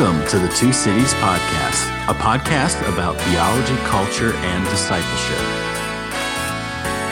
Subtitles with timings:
[0.00, 5.36] Welcome to the Two Cities Podcast, a podcast about theology, culture, and discipleship.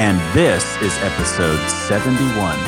[0.01, 2.59] And this is episode 71.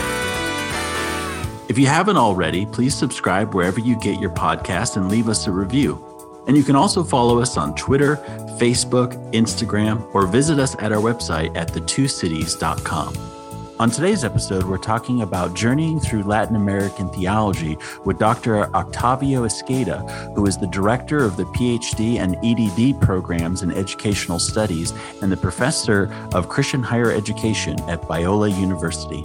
[1.70, 5.52] If you haven't already, please subscribe wherever you get your podcast and leave us a
[5.52, 6.04] review.
[6.46, 8.16] And you can also follow us on Twitter,
[8.58, 13.39] Facebook, Instagram, or visit us at our website at thetwocities.com.
[13.80, 18.66] On today's episode, we're talking about journeying through Latin American theology with Dr.
[18.74, 24.92] Octavio Esqueda, who is the director of the PhD and EDD programs in educational studies
[25.22, 29.22] and the professor of Christian higher education at Biola University.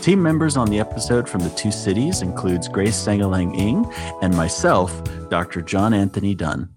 [0.00, 3.84] Team members on the episode from the two cities includes Grace Sangalang Ng
[4.22, 5.60] and myself, Dr.
[5.60, 6.75] John Anthony Dunne.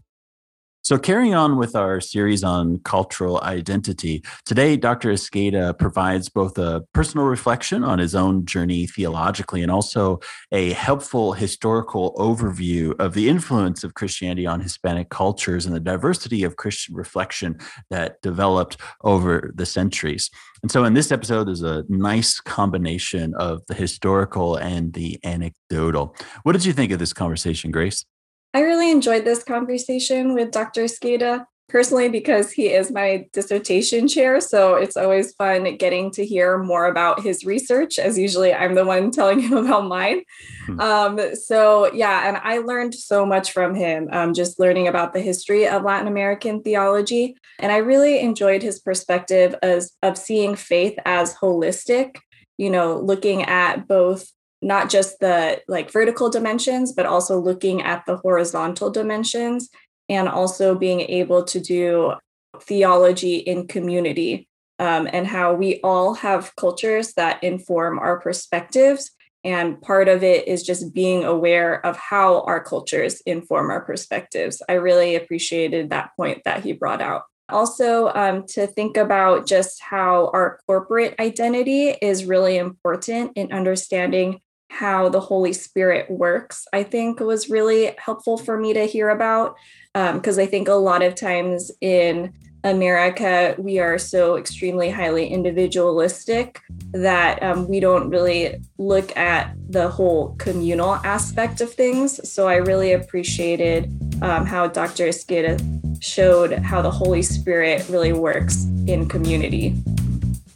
[0.81, 5.11] So, carrying on with our series on cultural identity, today Dr.
[5.11, 10.19] Esqueda provides both a personal reflection on his own journey theologically and also
[10.53, 16.43] a helpful historical overview of the influence of Christianity on Hispanic cultures and the diversity
[16.43, 17.59] of Christian reflection
[17.89, 20.29] that developed over the centuries.
[20.63, 26.15] And so, in this episode, there's a nice combination of the historical and the anecdotal.
[26.43, 28.05] What did you think of this conversation, Grace?
[28.53, 30.83] I really enjoyed this conversation with Dr.
[30.83, 34.41] Esqueda personally because he is my dissertation chair.
[34.41, 38.85] So it's always fun getting to hear more about his research, as usually I'm the
[38.85, 40.23] one telling him about mine.
[40.65, 40.79] Hmm.
[40.79, 45.21] Um, so, yeah, and I learned so much from him, um, just learning about the
[45.21, 47.37] history of Latin American theology.
[47.59, 52.17] And I really enjoyed his perspective as, of seeing faith as holistic,
[52.57, 54.27] you know, looking at both
[54.61, 59.69] not just the like vertical dimensions, but also looking at the horizontal dimensions
[60.09, 62.13] and also being able to do
[62.61, 64.47] theology in community
[64.79, 69.11] um, and how we all have cultures that inform our perspectives.
[69.43, 74.61] And part of it is just being aware of how our cultures inform our perspectives.
[74.67, 77.23] I really appreciated that point that he brought out.
[77.47, 84.39] Also, um, to think about just how our corporate identity is really important in understanding
[84.69, 89.55] how the Holy Spirit works, I think was really helpful for me to hear about.
[89.93, 92.31] Because um, I think a lot of times in
[92.63, 99.89] America, we are so extremely highly individualistic that um, we don't really look at the
[99.89, 102.29] whole communal aspect of things.
[102.29, 103.85] So I really appreciated
[104.21, 105.05] um, how Dr.
[105.05, 105.59] Esqueda
[106.01, 109.75] showed how the Holy Spirit really works in community.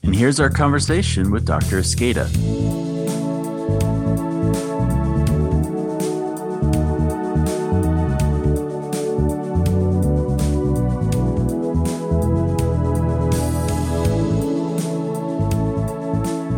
[0.04, 1.80] And here's our conversation with Dr.
[1.80, 2.93] Esqueda.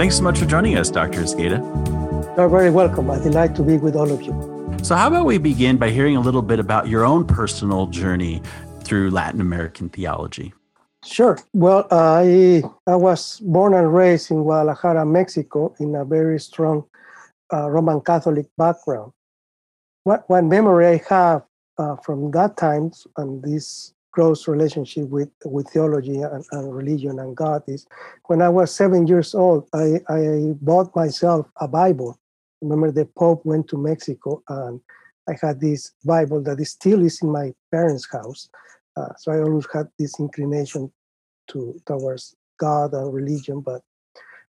[0.05, 1.21] Thanks so much for joining us, Dr.
[1.21, 1.57] Esqueda.
[2.37, 3.09] You're very welcome.
[3.09, 4.33] I delight to be with all of you.
[4.83, 8.39] So, how about we begin by hearing a little bit about your own personal journey
[8.81, 10.53] through Latin American theology?
[11.03, 11.39] Sure.
[11.53, 16.85] Well, I I was born and raised in Guadalajara, Mexico, in a very strong
[17.51, 19.11] uh, Roman Catholic background.
[20.03, 21.45] What one memory I have
[21.79, 27.35] uh, from that time and this close relationship with, with theology and, and, religion and
[27.35, 27.85] God is
[28.27, 32.17] when I was seven years old, I, I bought myself a Bible.
[32.61, 34.79] Remember, the Pope went to Mexico and
[35.29, 38.49] I had this Bible that is still is in my parents' house.
[38.95, 40.91] Uh, so I always had this inclination
[41.49, 43.81] to towards God and religion, but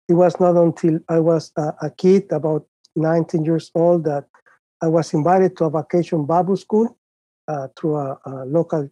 [0.07, 4.25] it was not until I was a, a kid, about 19 years old, that
[4.81, 6.97] I was invited to a vacation Bible school
[7.47, 8.89] uh, through a, a, local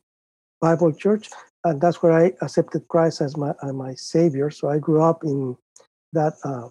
[0.63, 1.29] Bible church,
[1.65, 4.47] and that's where I accepted Christ as my as my Savior.
[4.49, 5.57] So I grew up in
[6.13, 6.67] that uh,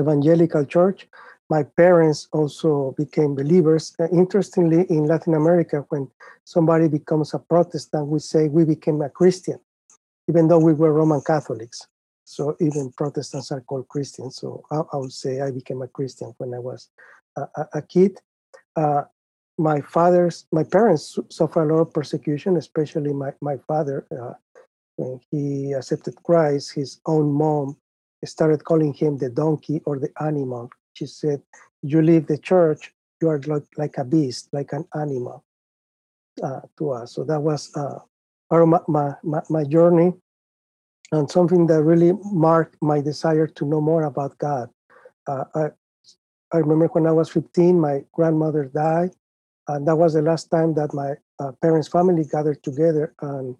[0.00, 1.06] evangelical church.
[1.48, 2.70] My parents also
[3.02, 3.94] became believers.
[4.00, 6.10] Uh, interestingly, in Latin America, when
[6.44, 9.58] somebody becomes a Protestant, we say we became a Christian,
[10.28, 11.78] even though we were Roman Catholics.
[12.24, 14.32] So even Protestants are called Christians.
[14.40, 16.90] So I, I would say I became a Christian when I was
[17.36, 18.18] a, a, a kid.
[18.74, 19.04] Uh,
[19.58, 24.34] my father's my parents suffered a lot of persecution especially my, my father uh,
[24.96, 27.76] when he accepted christ his own mom
[28.24, 30.70] started calling him the donkey or the animal.
[30.94, 31.42] She said
[31.82, 35.44] you leave the church you are like, like a beast like an animal
[36.42, 37.14] uh, to us.
[37.14, 37.98] So that was uh,
[38.50, 40.12] part of my, my, my, my journey
[41.12, 44.68] and something that really marked my desire to know more about god.
[45.26, 45.64] Uh, I,
[46.52, 49.10] I remember when i was 15 my grandmother died
[49.68, 53.14] and that was the last time that my uh, parents' family gathered together.
[53.20, 53.56] And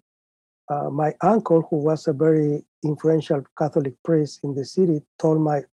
[0.69, 5.63] uh, my uncle, who was a very influential Catholic priest in the city, told my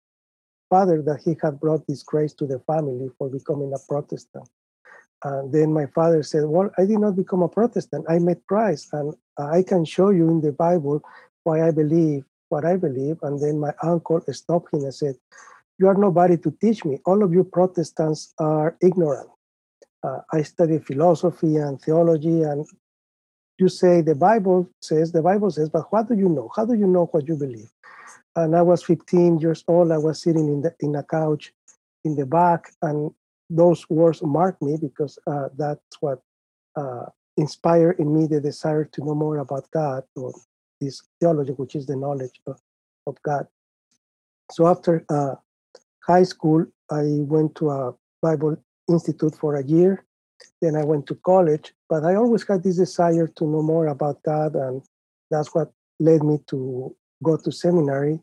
[0.71, 4.49] father that he had brought disgrace to the family for becoming a Protestant.
[5.23, 8.05] And then my father said, Well, I did not become a Protestant.
[8.09, 11.03] I met Christ, and I can show you in the Bible
[11.45, 13.19] why I believe what I believe.
[13.23, 15.15] And then my uncle stopped him and said,
[15.79, 16.99] You are nobody to teach me.
[17.07, 19.31] All of you Protestants are ignorant.
[20.05, 22.67] Uh, I study philosophy and theology, and
[23.59, 26.51] you say the Bible says, the Bible says, but what do you know?
[26.55, 27.71] How do you know what you believe?
[28.37, 29.93] And I was 15 years old.
[29.93, 31.53] I was sitting in the in a couch
[32.05, 33.11] in the back, and
[33.49, 36.21] those words marked me because uh, that's what
[36.77, 40.33] uh, inspired in me the desire to know more about God or
[40.81, 42.61] this theology, which is the knowledge of,
[43.07, 43.47] of God.
[44.50, 45.37] So after uh,
[46.00, 48.57] high school, I went to a Bible
[48.89, 50.05] Institute for a year.
[50.61, 54.23] Then I went to college, but I always had this desire to know more about
[54.23, 54.83] God, and
[55.31, 58.21] that's what led me to go to seminary.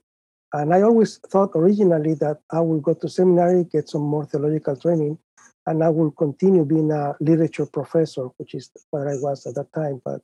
[0.54, 4.76] And I always thought originally that I will go to seminary, get some more theological
[4.76, 5.18] training,
[5.66, 9.72] and I will continue being a literature professor, which is what I was at that
[9.74, 10.02] time.
[10.04, 10.22] But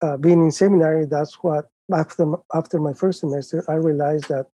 [0.00, 4.46] uh, being in seminary, that's what after after my first semester, I realized that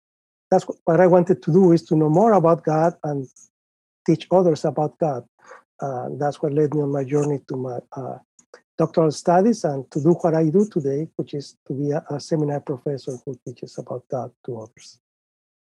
[0.51, 3.27] that's what I wanted to do is to know more about God and
[4.05, 5.25] teach others about God.
[5.79, 8.17] Uh, that's what led me on my journey to my uh,
[8.77, 12.19] doctoral studies and to do what I do today, which is to be a, a
[12.19, 14.99] seminar professor who teaches about God to others.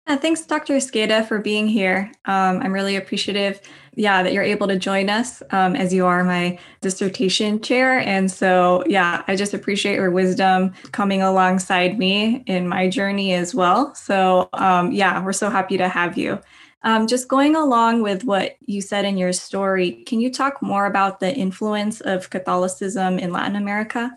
[0.06, 0.74] Yeah, thanks, Dr.
[0.74, 2.12] Esqueda, for being here.
[2.26, 3.62] Um, I'm really appreciative,
[3.94, 8.00] yeah, that you're able to join us um, as you are my dissertation chair.
[8.00, 13.54] And so, yeah, I just appreciate your wisdom coming alongside me in my journey as
[13.54, 13.94] well.
[13.94, 16.38] So, um, yeah, we're so happy to have you.
[16.84, 20.84] Um, just going along with what you said in your story, can you talk more
[20.84, 24.12] about the influence of Catholicism in Latin America?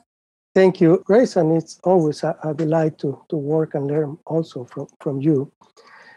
[0.54, 4.66] Thank you, Grace, and it's always a, a delight to, to work and learn also
[4.66, 5.50] from, from you.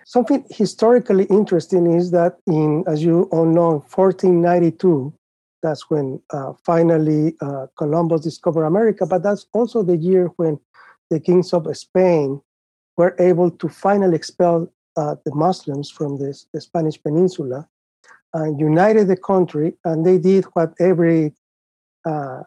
[0.05, 5.15] Something historically interesting is that in, as you all know, 1492,
[5.63, 10.59] that's when uh, finally uh, Columbus discovered America, but that's also the year when
[11.11, 12.41] the kings of Spain
[12.97, 14.69] were able to finally expel
[15.01, 17.61] uh, the Muslims from this, the Spanish peninsula
[18.35, 19.69] and united the country.
[19.85, 21.33] And they did what every
[22.05, 22.43] uh,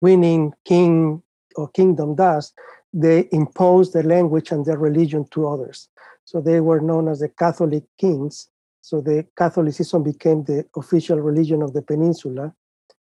[0.00, 1.22] winning king
[1.56, 2.52] or kingdom does
[2.92, 5.88] they imposed the language and their religion to others.
[6.24, 8.48] So they were known as the Catholic kings.
[8.82, 12.54] So the Catholicism became the official religion of the peninsula.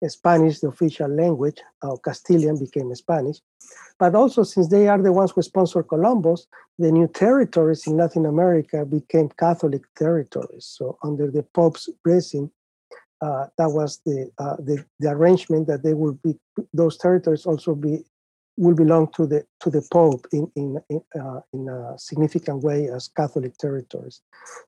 [0.07, 3.39] Spanish, the official language, or Castilian became Spanish.
[3.99, 6.47] But also, since they are the ones who sponsored Columbus,
[6.79, 10.67] the new territories in Latin America became Catholic territories.
[10.67, 12.51] So under the Pope's blessing,
[13.21, 16.39] uh, that was the, uh, the, the arrangement that they will be
[16.73, 18.05] those territories also be
[18.57, 22.89] will belong to the to the Pope in in in, uh, in a significant way
[22.89, 24.21] as Catholic territories.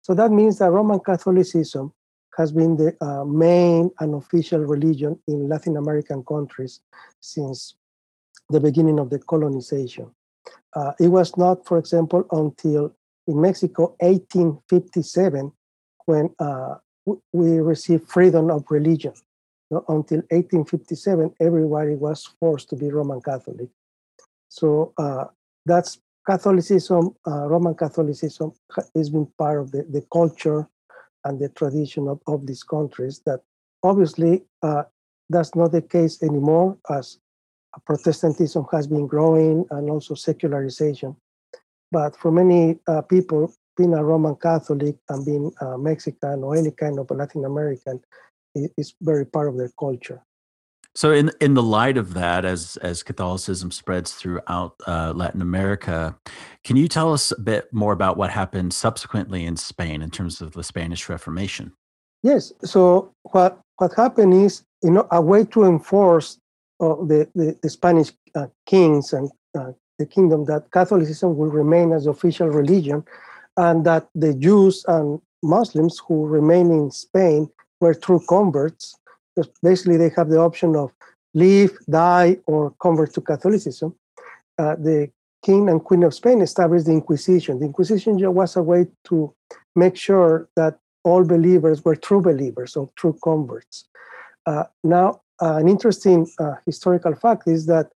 [0.02, 1.92] So that means that Roman Catholicism
[2.36, 6.80] has been the uh, main and official religion in Latin American countries
[7.20, 7.74] since
[8.50, 10.10] the beginning of the colonization.
[10.74, 12.94] Uh, it was not, for example, until
[13.26, 15.50] in Mexico 1857
[16.04, 16.74] when uh,
[17.32, 19.14] we received freedom of religion.
[19.72, 23.68] So until 1857, everybody was forced to be Roman Catholic.
[24.48, 25.24] So uh,
[25.64, 28.52] that's Catholicism, uh, Roman Catholicism
[28.94, 30.68] has been part of the, the culture
[31.26, 33.40] and the tradition of, of these countries that
[33.82, 34.84] obviously uh,
[35.28, 37.18] that's not the case anymore as
[37.84, 41.14] Protestantism has been growing and also secularization.
[41.92, 46.70] But for many uh, people, being a Roman Catholic and being uh, Mexican or any
[46.70, 48.00] kind of Latin American
[48.54, 50.22] is, is very part of their culture.
[50.96, 56.16] So, in in the light of that, as as Catholicism spreads throughout uh, Latin America,
[56.64, 60.40] can you tell us a bit more about what happened subsequently in Spain in terms
[60.40, 61.74] of the Spanish Reformation?
[62.22, 62.50] Yes.
[62.64, 66.38] So, what what happened is, you know, a way to enforce
[66.80, 71.92] uh, the, the, the Spanish uh, kings and uh, the kingdom that Catholicism will remain
[71.92, 73.04] as official religion,
[73.58, 77.50] and that the Jews and Muslims who remain in Spain
[77.82, 78.96] were true converts
[79.62, 80.92] basically they have the option of
[81.34, 83.94] leave, die, or convert to Catholicism.
[84.58, 85.10] Uh, the
[85.44, 87.58] king and queen of Spain established the Inquisition.
[87.58, 89.34] The Inquisition was a way to
[89.74, 93.84] make sure that all believers were true believers or true converts.
[94.46, 97.92] Uh, now, uh, an interesting uh, historical fact is that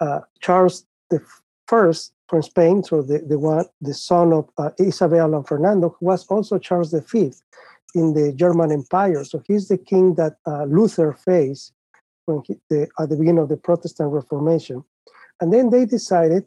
[0.00, 1.20] uh, Charles the
[1.66, 6.26] First from Spain, so the, the one, the son of uh, Isabel and Fernando, was
[6.26, 7.32] also Charles V
[7.94, 9.24] in the German Empire.
[9.24, 11.72] So he's the king that uh, Luther faced
[12.26, 14.84] when he, the, at the beginning of the Protestant Reformation.
[15.40, 16.44] And then they decided,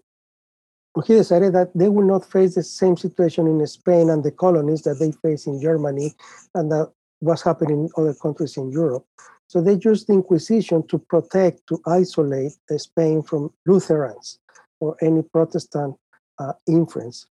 [1.06, 4.84] he decided that they will not face the same situation in Spain and the colonies
[4.84, 6.16] that they face in Germany
[6.54, 9.06] and that was happening in other countries in Europe.
[9.48, 14.40] So they used the Inquisition to protect, to isolate Spain from Lutherans
[14.80, 15.96] or any Protestant
[16.40, 17.28] uh, influence.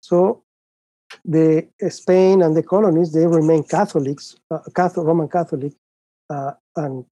[0.00, 0.42] So
[1.24, 5.72] the Spain and the colonies they remained Catholics, uh, Catholic, Roman Catholic,
[6.30, 7.04] uh, and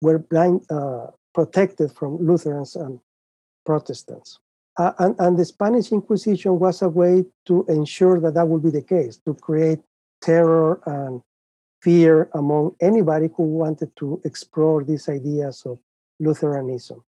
[0.00, 2.98] were blind, uh, protected from Lutherans and
[3.64, 4.38] Protestants.
[4.78, 8.82] And, and the Spanish Inquisition was a way to ensure that that would be the
[8.82, 9.78] case, to create
[10.20, 11.22] terror and
[11.80, 15.78] fear among anybody who wanted to explore these ideas of
[16.20, 17.02] Lutheranism.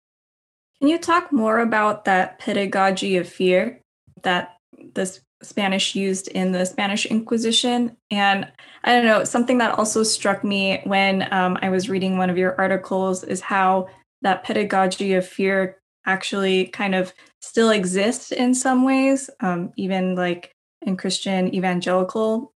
[0.79, 3.81] Can you talk more about that pedagogy of fear
[4.23, 4.57] that
[4.95, 7.97] the Spanish used in the Spanish Inquisition?
[8.11, 8.51] And
[8.85, 12.39] I don't know, something that also struck me when um, I was reading one of
[12.39, 13.89] your articles is how
[14.23, 20.53] that pedagogy of fear actually kind of still exists in some ways, um, even like
[20.83, 22.53] in Christian evangelical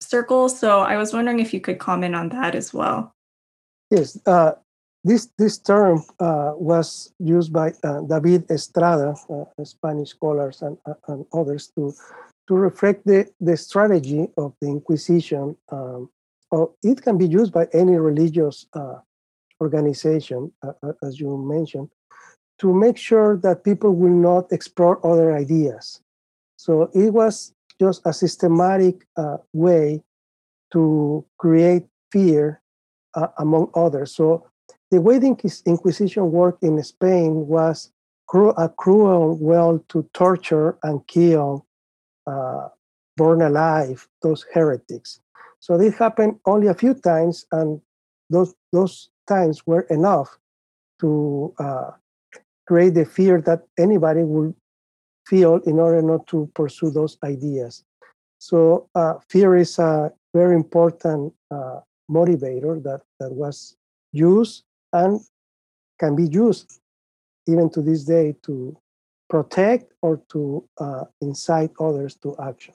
[0.00, 0.58] circles.
[0.58, 3.14] So I was wondering if you could comment on that as well.
[3.90, 4.52] Yes, uh,
[5.04, 10.94] this this term uh, was used by uh, David Estrada, uh, Spanish scholars and, uh,
[11.08, 11.94] and others, to
[12.48, 15.56] to reflect the, the strategy of the Inquisition.
[15.70, 16.10] Um,
[16.50, 18.96] or it can be used by any religious uh,
[19.60, 20.50] organization,
[21.02, 21.90] as you mentioned,
[22.58, 26.00] to make sure that people will not explore other ideas.
[26.56, 30.02] So it was just a systematic uh, way
[30.72, 32.60] to create fear
[33.14, 34.14] uh, among others.
[34.14, 34.46] So
[34.90, 37.92] the way the Inquisition worked in Spain was
[38.26, 41.66] cru- a cruel way to torture and kill,
[42.26, 42.68] uh,
[43.16, 45.20] burn alive those heretics.
[45.60, 47.80] So this happened only a few times, and
[48.30, 50.38] those those times were enough
[51.00, 51.90] to uh,
[52.66, 54.54] create the fear that anybody would
[55.26, 57.84] feel in order not to pursue those ideas.
[58.38, 61.80] So uh, fear is a very important uh,
[62.10, 63.76] motivator that, that was
[64.12, 65.20] used and
[65.98, 66.80] can be used
[67.46, 68.76] even to this day to
[69.28, 72.74] protect or to uh, incite others to action.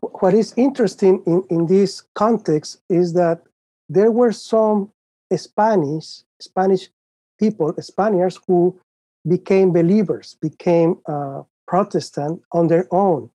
[0.00, 3.42] What is interesting in, in this context is that
[3.88, 4.92] there were some
[5.34, 6.88] Spanish, Spanish
[7.38, 8.78] people, Spaniards who
[9.26, 13.30] became believers, became uh, Protestant on their own,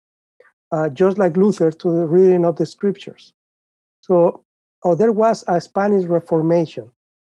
[0.72, 3.34] uh, just like Luther to the reading of the scriptures.
[4.02, 4.44] So,
[4.84, 6.92] oh, there was a Spanish Reformation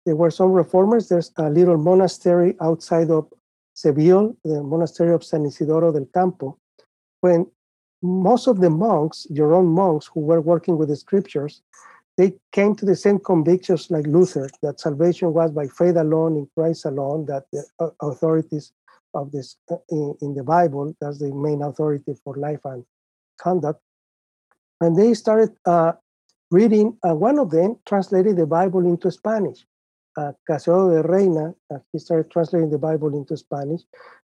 [0.06, 1.10] there were some reformers.
[1.10, 3.32] There's a little monastery outside of
[3.74, 6.58] Seville, the monastery of San Isidoro del Campo.
[7.22, 7.48] When
[8.02, 11.62] most of the monks, your own monks who were working with the scriptures,
[12.18, 16.48] they came to the same convictions like Luther that salvation was by faith alone, in
[16.56, 18.72] Christ alone, that the uh, authorities
[19.14, 22.86] of this uh, in, in the Bible, that's the main authority for life and
[23.38, 23.82] conduct.
[24.80, 25.94] And they started uh,
[26.52, 29.66] reading, uh, one of them translated the Bible into Spanish
[30.18, 31.54] uh, de Reina,
[31.92, 33.82] he started translating the Bible into Spanish,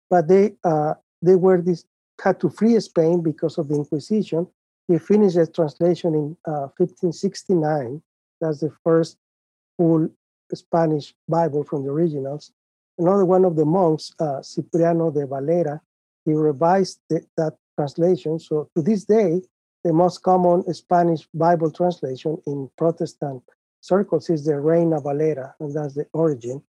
[0.10, 1.86] but they uh, they were this
[2.22, 4.48] had to flee Spain because of the Inquisition.
[4.88, 7.96] He finished the translation in 1569.
[7.96, 8.00] Uh,
[8.40, 9.18] That's the first
[9.78, 10.10] full
[10.54, 12.52] Spanish Bible from the originals.
[12.98, 15.82] Another one of the monks, uh, Cipriano de Valera,
[16.26, 18.38] he revised the, that translation.
[18.38, 19.42] So to this day,
[19.84, 23.44] the most common Spanish Bible translation in Protestant
[23.82, 26.64] circles is the Reina Valera, and that's the origin.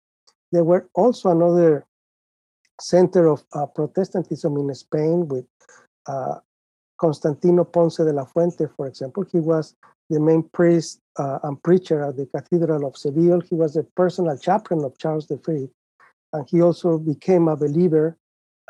[0.53, 1.87] There were also another
[2.81, 5.47] center of uh, Protestantism in Spain with
[6.07, 6.37] uh,
[6.99, 9.25] Constantino Ponce de la Fuente, for example.
[9.31, 9.75] He was
[10.11, 13.41] the main priest uh, and preacher at the Cathedral of Seville.
[13.41, 15.69] He was the personal chaplain of Charles V,
[16.33, 18.17] and he also became a believer.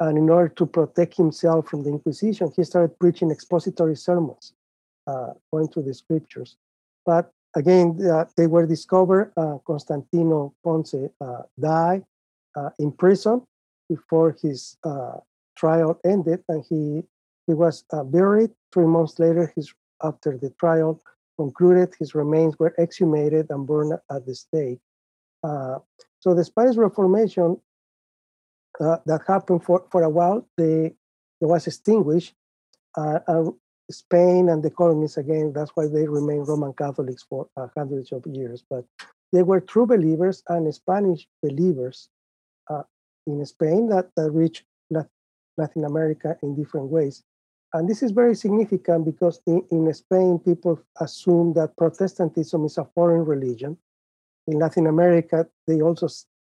[0.00, 4.52] And in order to protect himself from the Inquisition, he started preaching expository sermons,
[5.08, 6.56] uh, going through the scriptures.
[7.04, 9.32] But again, uh, they were discovered.
[9.36, 12.04] Uh, Constantino Ponce uh, died
[12.56, 13.42] uh, in prison
[13.88, 15.16] before his uh,
[15.56, 17.02] trial ended, and he
[17.46, 18.50] he was uh, buried.
[18.72, 21.00] Three months later, his after the trial
[21.38, 24.80] concluded, his remains were exhumated and burned at the stake.
[26.20, 27.56] so the Spanish Reformation
[28.78, 30.94] that happened for, for a while, they,
[31.40, 32.34] was extinguished.
[33.90, 38.24] Spain and the colonies, again, that's why they remain Roman Catholics for uh, hundreds of
[38.26, 38.62] years.
[38.68, 38.84] But
[39.32, 42.08] they were true believers and Spanish believers
[42.70, 42.82] uh,
[43.26, 44.64] in Spain that, that reached
[45.58, 47.24] Latin America in different ways.
[47.74, 52.86] And this is very significant because in, in Spain, people assume that Protestantism is a
[52.94, 53.76] foreign religion.
[54.46, 56.08] In Latin America, they also,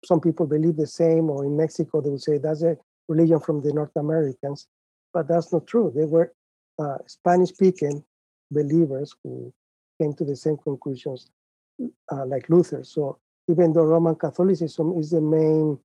[0.05, 3.62] some people believe the same, or in Mexico, they would say that's a religion from
[3.62, 4.67] the North Americans.
[5.12, 5.91] But that's not true.
[5.95, 6.31] They were
[6.79, 8.03] uh, Spanish speaking
[8.51, 9.53] believers who
[10.01, 11.29] came to the same conclusions
[12.12, 12.83] uh, like Luther.
[12.83, 13.19] So
[13.50, 15.79] even though Roman Catholicism is the main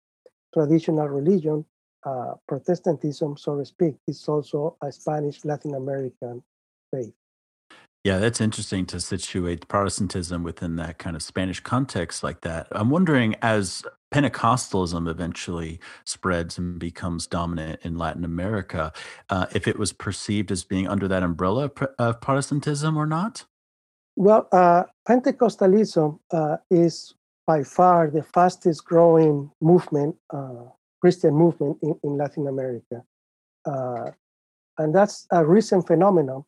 [0.53, 1.65] traditional religion,
[2.07, 6.43] uh, Protestantism, so to speak, is also a Spanish Latin American
[6.91, 7.15] faith.
[8.05, 12.69] Yeah, that's interesting to situate Protestantism within that kind of Spanish context like that.
[12.73, 13.83] I'm wondering as
[14.15, 18.93] Pentecostalism eventually spreads and becomes dominant in Latin America,
[19.29, 21.69] uh, if it was perceived as being under that umbrella
[21.99, 23.45] of Protestantism or not?
[24.15, 31.99] Well, uh, Pentecostalism uh, is by far the fastest growing movement, uh, Christian movement in,
[32.05, 33.03] in Latin America.
[33.67, 34.13] Uh,
[34.79, 36.45] and that's a recent phenomenon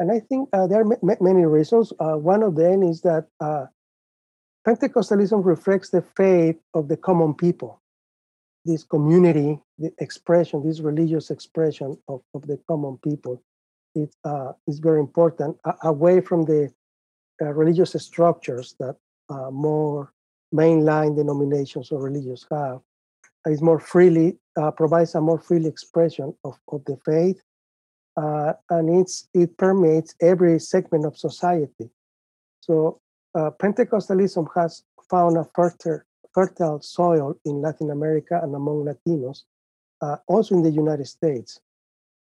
[0.00, 1.92] and I think uh, there are m- many reasons.
[1.98, 3.26] One of them is that
[4.66, 7.80] Pentecostalism reflects the faith of the common people,
[8.64, 13.42] this community, the expression, this religious expression of, of the common people.
[13.94, 16.72] It uh, is very important, away from the
[17.40, 18.96] uh, religious structures that
[19.28, 20.12] uh, more
[20.54, 22.80] mainline denominations or religions have.
[23.46, 24.38] It's more freely,
[24.76, 27.42] provides a more freely expression of, of the faith
[28.16, 31.90] uh, and it's it permeates every segment of society.
[32.60, 33.00] So
[33.34, 36.00] uh, Pentecostalism has found a fertile,
[36.34, 39.42] fertile soil in Latin America and among Latinos,
[40.00, 41.60] uh, also in the United States.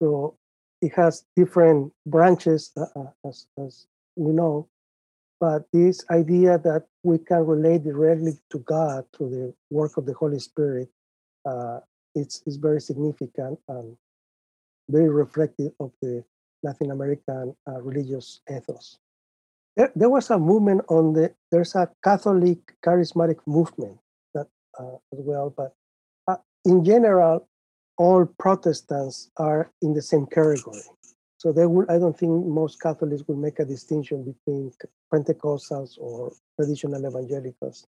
[0.00, 0.36] So
[0.80, 3.86] it has different branches, uh, uh, as, as
[4.16, 4.68] we know,
[5.40, 10.12] but this idea that we can relate directly to God through the work of the
[10.12, 10.88] Holy Spirit,
[11.46, 11.80] uh,
[12.14, 13.96] it's, it's very significant and
[14.90, 16.22] very reflective of the
[16.62, 18.98] Latin American uh, religious ethos.
[19.76, 23.98] There, there, was a movement on the, there's a Catholic charismatic movement
[24.34, 24.46] that
[24.78, 25.74] uh, as well, but
[26.28, 27.48] uh, in general,
[27.96, 30.82] all Protestants are in the same category.
[31.38, 34.72] So they will, I don't think most Catholics will make a distinction between
[35.12, 37.86] Pentecostals or traditional evangelicals.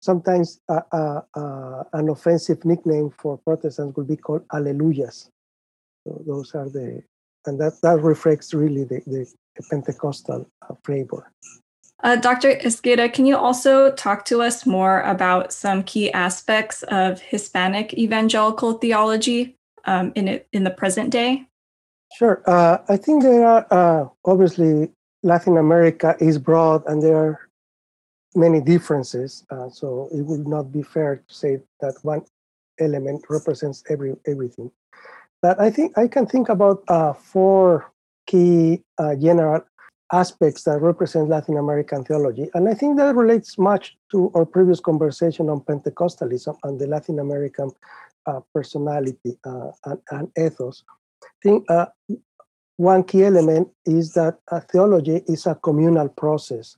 [0.00, 5.28] Sometimes uh, uh, uh, an offensive nickname for Protestants will be called Alleluias,
[6.06, 7.02] so those are the,
[7.46, 10.50] and that, that reflects really the, the, the Pentecostal
[10.84, 11.32] flavor.
[12.02, 12.56] Uh, Dr.
[12.56, 18.74] Esqueda, can you also talk to us more about some key aspects of Hispanic evangelical
[18.74, 21.46] theology um, in it, in the present day?
[22.16, 22.42] Sure.
[22.46, 24.90] Uh, I think there are uh, obviously
[25.22, 27.48] Latin America is broad and there are
[28.34, 29.44] many differences.
[29.50, 32.22] Uh, so it would not be fair to say that one
[32.78, 34.70] element represents every everything
[35.42, 37.92] But I think I can think about uh, four
[38.30, 39.62] key uh, general
[40.12, 42.48] aspects that represent Latin American theology.
[42.54, 47.18] And I think that relates much to our previous conversation on Pentecostalism and the Latin
[47.18, 47.70] American
[48.26, 50.84] uh, personality uh, and, and, ethos.
[51.22, 51.86] I think uh,
[52.76, 56.76] one key element is that uh, theology is a communal process.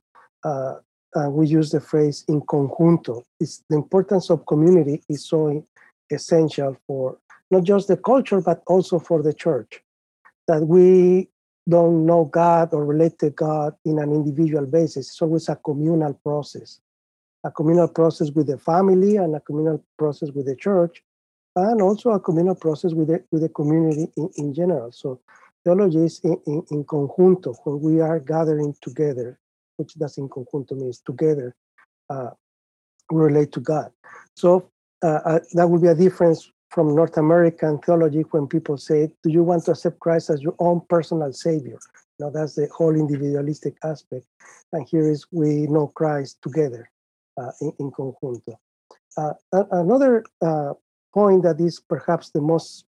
[1.15, 3.23] and we use the phrase in conjunto.
[3.39, 5.63] It's, the importance of community is so
[6.11, 7.17] essential for
[7.51, 9.81] not just the culture, but also for the church.
[10.47, 11.29] That we
[11.67, 15.07] don't know God or relate to God in an individual basis.
[15.07, 16.79] It's always a communal process,
[17.43, 21.03] a communal process with the family and a communal process with the church,
[21.55, 24.91] and also a communal process with the, with the community in, in general.
[24.91, 25.21] So
[25.63, 29.39] theology is in, in, in conjunto, when we are gathering together,
[29.77, 31.55] which does in conjunto means together,
[32.09, 32.31] uh,
[33.11, 33.91] we relate to God.
[34.35, 34.69] So
[35.03, 39.29] uh, uh, that will be a difference from North American theology when people say, Do
[39.29, 41.77] you want to accept Christ as your own personal Savior?
[42.19, 44.25] Now, that's the whole individualistic aspect.
[44.71, 46.89] And here is we know Christ together
[47.39, 48.55] uh, in, in conjunto.
[49.15, 49.33] Uh,
[49.71, 50.73] another uh,
[51.13, 52.85] point that is perhaps the most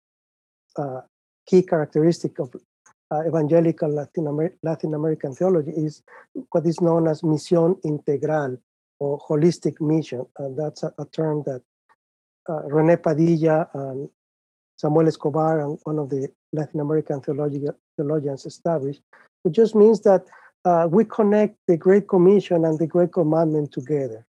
[0.78, 1.02] uh,
[1.46, 2.56] key characteristic of
[3.12, 6.02] uh, evangelical Latin, Amer- Latin American theology is
[6.52, 8.58] what is known as misión integral
[9.00, 10.26] or holistic mission.
[10.38, 11.62] And that's a, a term that
[12.50, 14.10] Rene Padilla and
[14.78, 19.02] Samuel Escobar and one of the Latin American theologians established,
[19.46, 20.26] it just means that
[20.66, 24.26] uh, we connect the Great Commission and the Great Commandment together.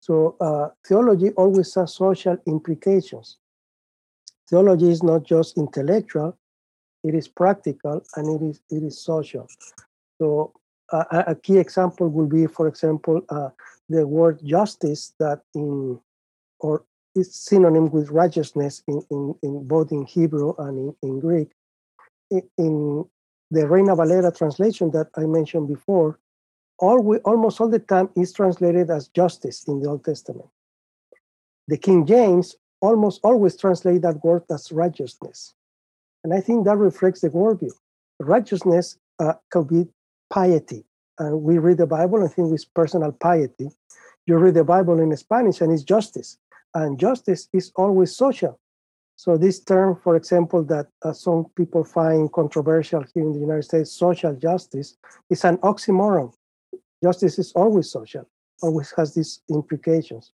[0.00, 3.38] So uh, theology always has social implications.
[4.48, 6.38] Theology is not just intellectual,
[7.02, 9.46] it is practical and it is, it is social.
[10.18, 10.52] So
[10.92, 13.50] uh, a key example will be, for example, uh,
[13.88, 15.98] the word justice that in
[16.60, 16.84] or
[17.16, 21.50] is synonym with righteousness in, in, in both in Hebrew and in, in Greek.
[22.30, 23.04] In,
[23.50, 26.18] the Reina Valera translation that I mentioned before,
[26.78, 30.48] all we, almost all the time is translated as justice in the Old Testament.
[31.68, 35.54] The King James almost always translate that word as righteousness.
[36.24, 37.72] And I think that reflects the worldview.
[38.18, 39.86] Righteousness uh, could be
[40.30, 40.84] piety,
[41.18, 43.70] and we read the Bible and think it's personal piety.
[44.26, 46.36] You read the Bible in Spanish and it's justice,
[46.76, 48.60] and justice is always social.
[49.16, 53.62] So this term, for example, that uh, some people find controversial here in the United
[53.62, 54.98] States, social justice,
[55.30, 56.34] is an oxymoron.
[57.02, 58.28] Justice is always social,
[58.62, 60.32] always has these implications.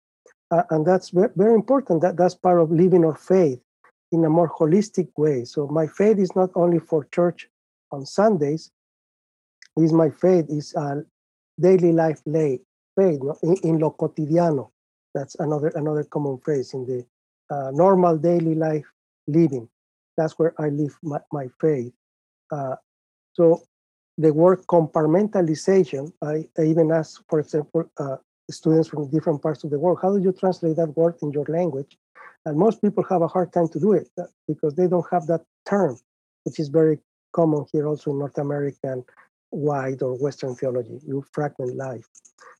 [0.52, 2.02] Uh, and that's very, important.
[2.02, 3.60] That, that's part of living our faith
[4.12, 5.44] in a more holistic way.
[5.44, 7.48] So my faith is not only for church
[7.90, 8.70] on Sundays,
[9.76, 11.02] is my faith is a
[11.60, 12.60] daily life lay,
[12.96, 13.36] faith no?
[13.42, 14.70] in, in, lo cotidiano.
[15.18, 17.00] That's another another common phrase in the
[17.50, 18.86] uh, normal daily life
[19.26, 19.68] living.
[20.16, 21.92] That's where I live my, my faith.
[22.52, 22.76] Uh,
[23.32, 23.62] so
[24.16, 28.16] the word compartmentalization, I, I, even ask, for example, uh,
[28.48, 31.46] students from different parts of the world, how do you translate that word in your
[31.48, 31.98] language?
[32.46, 35.26] And most people have a hard time to do it uh, because they don't have
[35.26, 35.98] that term,
[36.44, 36.98] which is very
[37.32, 39.04] common here also in North American
[39.50, 41.00] wide or Western theology.
[41.06, 42.06] You fragment life.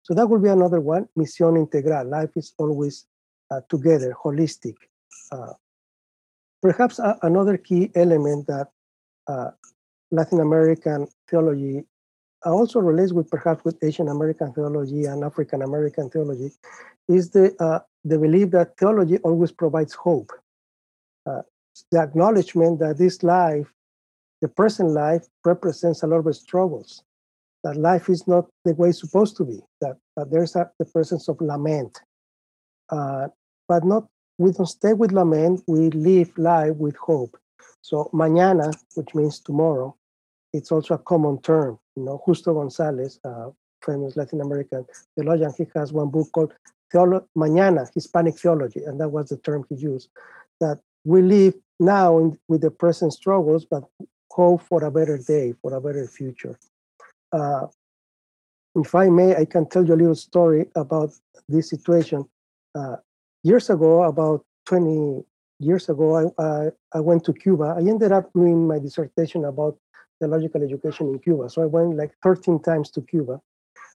[0.03, 2.07] So that will be another one, misión integral.
[2.07, 3.07] Life is always
[3.51, 4.77] uh, together, holistic.
[5.31, 5.53] Uh,
[6.63, 8.69] perhaps uh, another key element that
[9.27, 9.51] uh,
[10.11, 11.85] Latin American theology
[12.45, 16.51] also relates with perhaps with Asian American theology and African American theology
[17.09, 20.31] is the uh, the belief that theology always provides hope.
[21.27, 21.43] Uh,
[21.91, 23.73] the acknowledgement that this life,
[24.41, 27.03] the present life, represents a lot of struggles.
[27.65, 29.61] That life is not the way it's supposed to be.
[29.81, 32.01] That, that there's a, the presence of lament,
[32.91, 33.29] uh,
[33.67, 34.07] but not.
[34.39, 35.63] We don't stay with lament.
[35.67, 37.37] We live life with hope.
[37.83, 39.97] So mañana, which means tomorrow,
[40.53, 41.79] it's also a common term.
[41.97, 43.51] You know, Justo Gonzalez, uh,
[43.85, 46.53] famous Latin American theologian, he has one book called
[46.93, 50.09] Theolo- Mañana, Hispanic Theology, and that was the term he used.
[50.61, 53.85] That we live now in, with the present struggles, but
[54.31, 56.59] hope for a better day, for a better future.
[57.33, 57.67] Uh,
[58.75, 61.11] if I may, I can tell you a little story about
[61.49, 62.25] this situation.
[62.75, 62.97] Uh,
[63.43, 65.25] years ago, about 20
[65.61, 67.75] years ago, I, I, I, went to Cuba.
[67.77, 69.79] I ended up doing my dissertation about
[70.21, 71.49] theological education in Cuba.
[71.51, 73.41] So I went like 13 times to Cuba.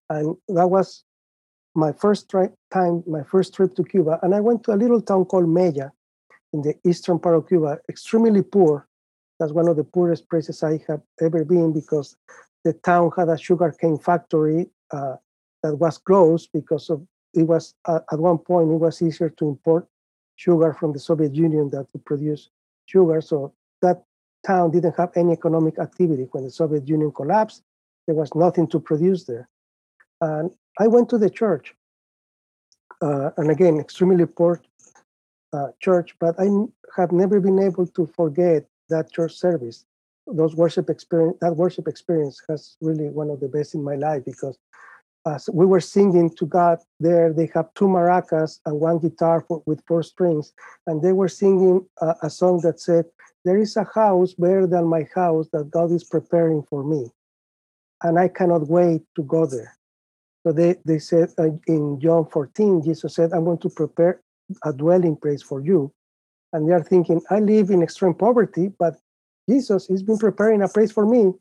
[0.10, 1.04] And that was
[1.76, 4.20] my first tri- time, my first trip to Cuba.
[4.22, 5.92] And I went to a little town called Mella
[6.54, 8.88] in the eastern part of Cuba, extremely poor.
[9.40, 12.16] That's one of the poorest places I have ever been because
[12.64, 15.16] the town had a sugarcane factory uh,
[15.64, 19.48] that was closed because of it was uh, at one point it was easier to
[19.48, 19.88] import
[20.36, 22.50] sugar from the Soviet Union than to produce
[22.86, 23.22] sugar.
[23.22, 24.04] So that
[24.46, 26.28] town didn't have any economic activity.
[26.32, 27.64] When the Soviet Union collapsed,
[28.06, 29.50] there was nothing to produce there.
[30.22, 31.76] And I went to the church,
[33.02, 34.62] uh, and again, extremely poor
[35.54, 36.48] uh, church, but I
[36.96, 39.86] have never been able to forget that church service.
[40.28, 44.24] Those worship experience, that worship experience has really one of the best in my life
[44.26, 44.58] because
[45.26, 49.64] as we were singing to God there, they have two maracas and one guitar for,
[49.66, 50.52] with four strings,
[50.86, 53.06] and they were singing a, a song that said,
[53.46, 57.10] "There is a house better than my house that God is preparing for me,
[58.04, 59.78] and I cannot wait to go there."
[60.46, 64.22] So they, they said uh, in John 14, Jesus said, I'm going to prepare
[64.66, 65.94] a dwelling place for you.
[66.54, 68.96] And they are thinking, I live in extreme poverty, but
[69.50, 71.34] Jesus has been preparing a place for me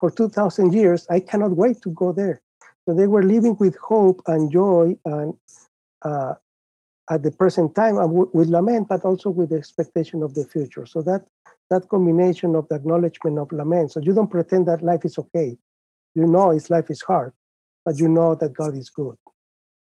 [0.00, 1.06] for 2,000 years.
[1.08, 2.42] I cannot wait to go there.
[2.86, 5.34] So they were living with hope and joy and
[6.02, 6.34] uh,
[7.10, 10.44] at the present time and w- with lament, but also with the expectation of the
[10.44, 10.86] future.
[10.86, 11.24] So that
[11.70, 13.92] that combination of the acknowledgement of lament.
[13.92, 15.56] So you don't pretend that life is okay.
[16.14, 17.32] You know, its life is hard,
[17.84, 19.16] but you know that God is good.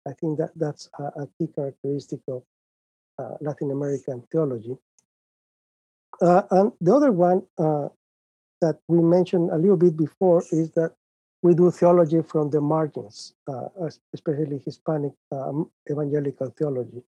[0.06, 2.42] I think that that's a, a key characteristic of
[3.40, 4.76] Latin American theology.
[6.20, 7.88] Uh, and the other one uh,
[8.60, 10.92] that we mentioned a little bit before is that
[11.42, 13.68] we do theology from the margins, uh,
[14.14, 17.02] especially Hispanic um, evangelical theology.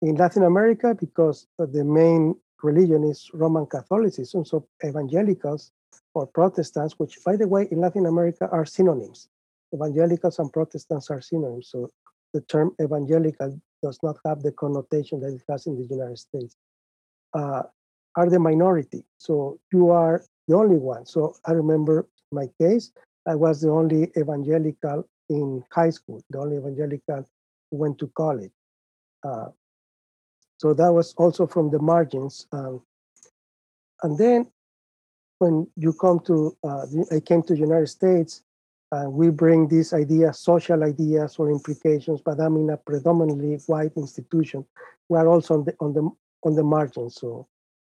[0.00, 5.72] In Latin America, because the main religion is Roman Catholicism, so evangelicals
[6.14, 9.28] or Protestants, which, by the way, in Latin America are synonyms
[9.74, 11.68] evangelicals and Protestants are synonyms.
[11.68, 11.90] So
[12.32, 16.56] the term evangelical does not have the connotation that it has in the United States.
[17.34, 17.62] Uh,
[18.16, 19.04] are the minority.
[19.18, 21.06] So you are the only one.
[21.06, 22.90] So I remember my case,
[23.26, 27.28] I was the only evangelical in high school, the only evangelical
[27.70, 28.50] who went to college.
[29.24, 29.48] Uh,
[30.56, 32.46] so that was also from the margins.
[32.50, 32.82] Um,
[34.02, 34.50] and then
[35.38, 38.42] when you come to, uh, I came to the United States,
[38.92, 43.92] and we bring these ideas, social ideas or implications, but I'm in a predominantly white
[43.96, 44.64] institution.
[45.08, 46.10] We are also on the on the
[46.44, 47.16] on the margins.
[47.16, 47.48] So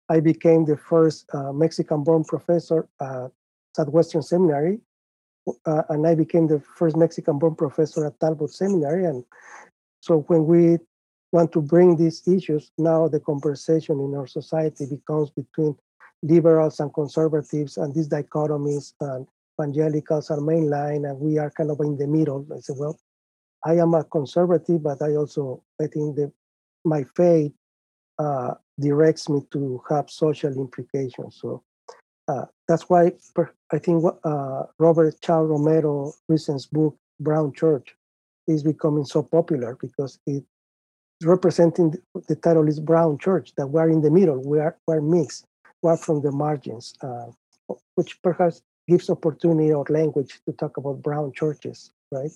[0.09, 3.31] I became the first uh, Mexican-born professor at
[3.77, 4.81] Southwestern Seminary
[5.67, 9.05] uh, and I became the first Mexican-born professor at Talbot Seminary.
[9.05, 9.25] And
[10.01, 10.79] so when we
[11.33, 15.77] want to bring these issues, now the conversation in our society becomes between
[16.23, 19.27] liberals and conservatives, and these dichotomies, and
[19.59, 22.47] evangelicals are mainline, and we are kind of in the middle.
[22.55, 22.99] I said, well,
[23.65, 26.33] I am a conservative, but I also I think that
[26.85, 27.53] my faith
[28.19, 31.39] uh, directs me to have social implications.
[31.41, 31.63] So
[32.29, 33.13] uh, that's why
[33.73, 37.97] I think uh, Robert Chao Romero recent book Brown Church
[38.47, 40.45] is becoming so popular because it
[41.25, 41.95] representing
[42.29, 45.47] the title is Brown Church that we're in the middle, we are we're mixed,
[45.83, 47.27] we're from the margins, uh,
[47.97, 52.31] which perhaps gives opportunity or language to talk about brown churches, right?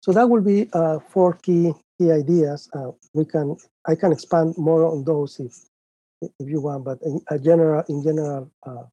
[0.00, 2.68] So that will be uh, four key key ideas.
[2.72, 5.54] Uh, we can I can expand more on those if
[6.22, 8.84] if you want, but in a general in general uh,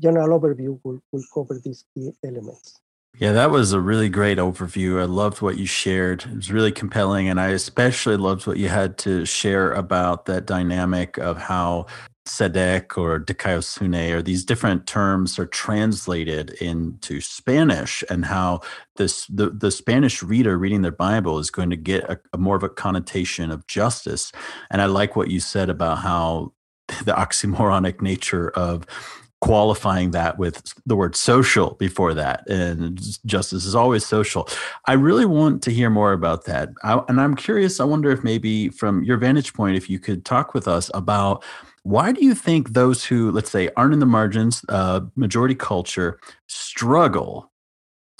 [0.00, 2.80] general overview will will cover these key elements.
[3.18, 5.00] Yeah, that was a really great overview.
[5.00, 6.24] I loved what you shared.
[6.24, 7.28] It was really compelling.
[7.28, 11.86] And I especially loved what you had to share about that dynamic of how
[12.26, 18.60] Tzedek or Dikaiosune or these different terms are translated into Spanish and how
[18.96, 22.56] this the, the Spanish reader reading their Bible is going to get a, a more
[22.56, 24.30] of a connotation of justice.
[24.70, 26.52] And I like what you said about how
[27.04, 28.86] the oxymoronic nature of
[29.40, 34.48] qualifying that with the word social before that and justice is always social
[34.86, 38.22] i really want to hear more about that I, and i'm curious i wonder if
[38.22, 41.42] maybe from your vantage point if you could talk with us about
[41.82, 46.18] why do you think those who, let's say, aren't in the margins, uh, majority culture,
[46.46, 47.50] struggle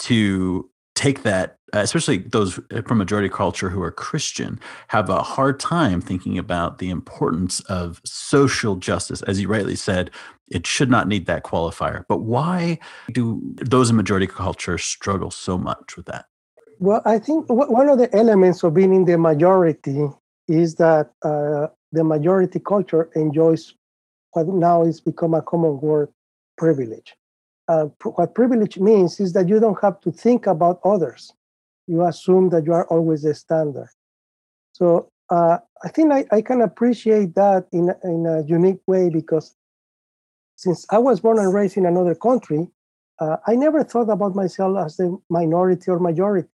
[0.01, 6.01] to take that, especially those from majority culture who are Christian, have a hard time
[6.01, 9.23] thinking about the importance of social justice?
[9.23, 10.11] As you rightly said,
[10.51, 12.05] it should not need that qualifier.
[12.09, 12.79] But why
[13.13, 16.27] do those in majority culture struggle so much with that?
[16.79, 20.09] Well, I think one of the elements of being in the majority
[20.49, 23.75] is that uh, the majority culture enjoys
[24.33, 26.09] what now is become a common word
[26.57, 27.15] privilege.
[27.69, 31.33] Uh, what privilege means is that you don't have to think about others.
[31.87, 33.89] You assume that you are always the standard.
[34.73, 39.55] So uh, I think I, I, can appreciate that in, in a unique way because
[40.57, 42.69] since I was born and raised in another country,
[43.19, 46.49] uh, I never thought about myself as the minority or majority.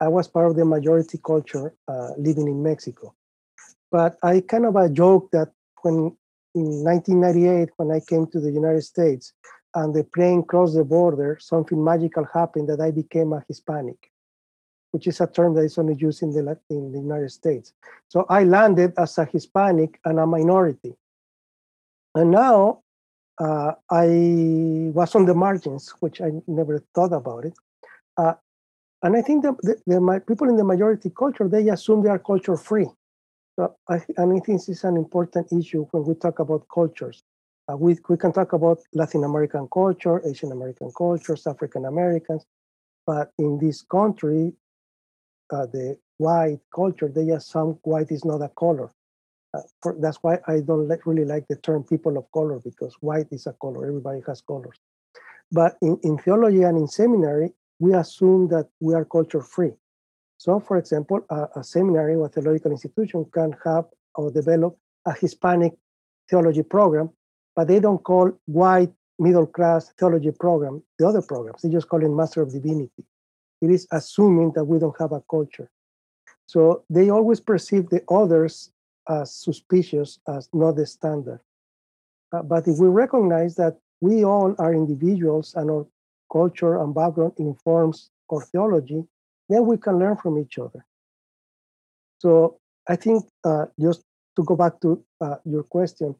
[0.00, 3.14] I was part of the majority culture uh, living in Mexico.
[3.90, 5.50] But I kind of a joke that
[5.82, 6.16] when
[6.54, 9.32] in 1998, when I came to the United States
[9.74, 14.10] and the plane crossed the border, something magical happened that I became a Hispanic,
[14.90, 17.72] which is a term that is only used in the, in the United States.
[18.08, 20.96] So I landed as a Hispanic and a minority.
[22.14, 22.82] And now
[23.38, 27.54] uh, I was on the margins, which I never thought about it.
[28.16, 28.34] Uh,
[29.02, 32.18] and I think the, the, the, people in the majority culture, they assume they are
[32.18, 32.86] culture free.
[33.88, 37.22] I, I think this is an important issue when we talk about cultures.
[37.70, 42.44] Uh, we, we can talk about Latin American culture, Asian American cultures, African Americans,
[43.06, 44.52] but in this country,
[45.52, 48.90] uh, the white culture, they assume white is not a color.
[49.52, 53.26] Uh, for, that's why I don't really like the term people of color because white
[53.32, 54.78] is a color, everybody has colors.
[55.50, 59.72] But in, in theology and in seminary, we assume that we are culture free.
[60.40, 64.74] So, for example, a, a seminary or theological institution can have or develop
[65.04, 65.74] a Hispanic
[66.30, 67.10] theology program,
[67.54, 71.60] but they don't call white middle class theology program the other programs.
[71.60, 73.04] They just call it Master of Divinity.
[73.60, 75.70] It is assuming that we don't have a culture.
[76.46, 78.72] So they always perceive the others
[79.10, 81.40] as suspicious, as not the standard.
[82.32, 85.86] Uh, but if we recognize that we all are individuals and our
[86.32, 89.04] culture and background informs our theology,
[89.50, 90.84] then we can learn from each other.
[92.18, 92.58] So
[92.88, 94.02] I think uh, just
[94.36, 96.14] to go back to uh, your question,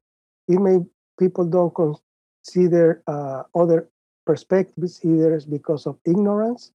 [0.49, 0.79] it may
[1.19, 3.89] people don't consider uh, other
[4.27, 6.73] perspectives either because of ignorance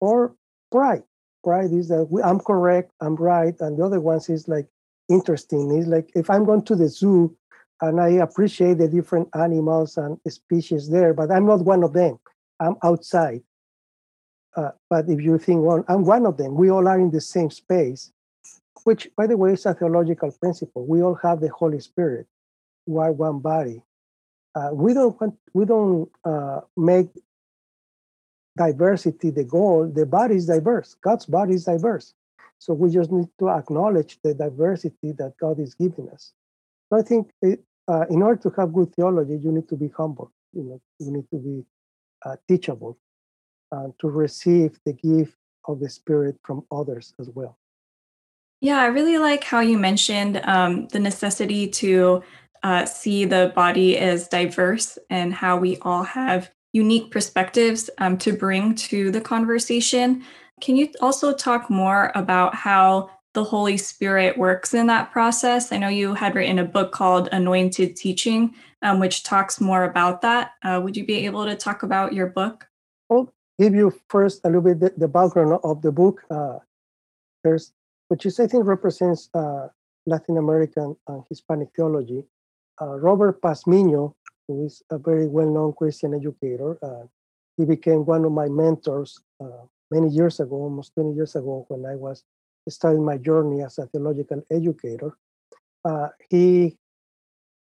[0.00, 0.34] or
[0.72, 1.02] pride.
[1.44, 4.66] Pride is that we, I'm correct, I'm right, and the other ones is like
[5.08, 5.70] interesting.
[5.76, 7.36] It's like if I'm going to the zoo
[7.80, 12.18] and I appreciate the different animals and species there, but I'm not one of them.
[12.60, 13.42] I'm outside.
[14.56, 17.20] Uh, but if you think, well, I'm one of them, we all are in the
[17.20, 18.12] same space,
[18.84, 20.86] which, by the way, is a theological principle.
[20.86, 22.26] We all have the Holy Spirit.
[22.86, 23.82] We are one body.
[24.54, 27.08] Uh, we don't want, we don't uh, make
[28.56, 29.90] diversity the goal.
[29.94, 30.96] The body is diverse.
[31.00, 32.14] God's body is diverse.
[32.58, 36.32] So we just need to acknowledge the diversity that God is giving us.
[36.88, 39.88] So I think it, uh, in order to have good theology, you need to be
[39.96, 40.32] humble.
[40.52, 41.64] You know, you need to be
[42.24, 42.98] uh, teachable
[43.72, 47.58] uh, to receive the gift of the Spirit from others as well.
[48.60, 52.22] Yeah, I really like how you mentioned um, the necessity to
[52.62, 58.32] uh, see the body as diverse and how we all have unique perspectives um, to
[58.32, 60.24] bring to the conversation.
[60.60, 65.70] Can you also talk more about how the Holy Spirit works in that process?
[65.70, 70.20] I know you had written a book called Anointed Teaching, um, which talks more about
[70.22, 70.52] that.
[70.64, 72.66] Uh, would you be able to talk about your book?
[73.10, 76.22] I'll give you first a little bit the, the background of the book.
[76.30, 76.58] Uh,
[77.44, 77.72] there's,
[78.08, 79.68] which is I think represents uh,
[80.06, 82.24] Latin American and Hispanic theology.
[82.80, 84.14] Uh, Robert Pazmiño,
[84.46, 87.06] who is a very well-known Christian educator, uh,
[87.56, 91.90] he became one of my mentors uh, many years ago, almost 20 years ago, when
[91.90, 92.22] I was
[92.68, 95.16] starting my journey as a theological educator.
[96.28, 96.76] He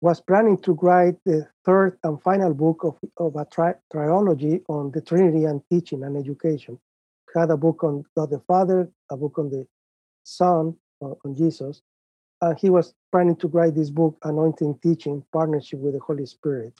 [0.03, 4.91] was planning to write the third and final book of, of a tri- trilogy on
[4.91, 6.77] the Trinity and teaching and education.
[7.33, 9.65] Had a book on God the Father, a book on the
[10.25, 11.81] Son, uh, on Jesus.
[12.41, 16.73] Uh, he was planning to write this book, Anointing Teaching, Partnership with the Holy Spirit.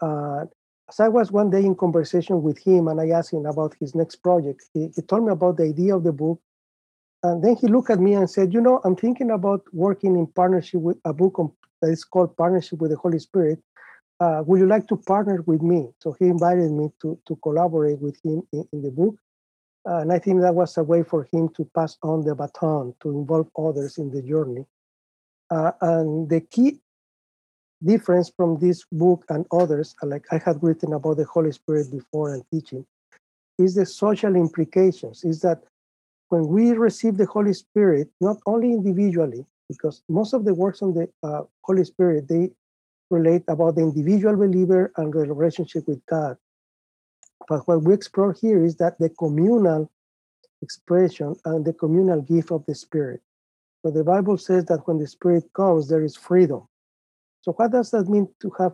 [0.00, 0.46] Uh,
[0.88, 3.94] as I was one day in conversation with him and I asked him about his
[3.94, 6.40] next project, he, he told me about the idea of the book.
[7.22, 10.26] And then he looked at me and said, You know, I'm thinking about working in
[10.26, 11.52] partnership with a book on,
[11.82, 13.58] that is called Partnership with the Holy Spirit.
[14.20, 15.88] Uh, would you like to partner with me?
[15.98, 19.16] So he invited me to, to collaborate with him in, in the book.
[19.88, 22.94] Uh, and I think that was a way for him to pass on the baton,
[23.00, 24.64] to involve others in the journey.
[25.50, 26.80] Uh, and the key
[27.84, 32.34] difference from this book and others, like I had written about the Holy Spirit before
[32.34, 32.84] and teaching,
[33.58, 35.24] is the social implications.
[35.24, 35.62] Is that
[36.28, 40.94] when we receive the Holy Spirit, not only individually, because most of the works on
[40.94, 42.50] the uh, Holy Spirit they
[43.10, 46.36] relate about the individual believer and the relationship with God.
[47.48, 49.90] But what we explore here is that the communal
[50.62, 53.20] expression and the communal gift of the Spirit.
[53.84, 56.66] So the Bible says that when the Spirit comes, there is freedom.
[57.42, 58.72] So, what does that mean to have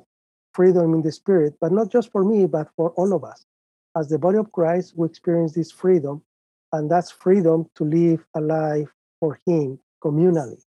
[0.55, 1.55] freedom in the Spirit?
[1.61, 3.45] But not just for me, but for all of us.
[3.95, 6.23] As the body of Christ, we experience this freedom,
[6.72, 8.88] and that's freedom to live a life
[9.20, 10.62] for Him communally.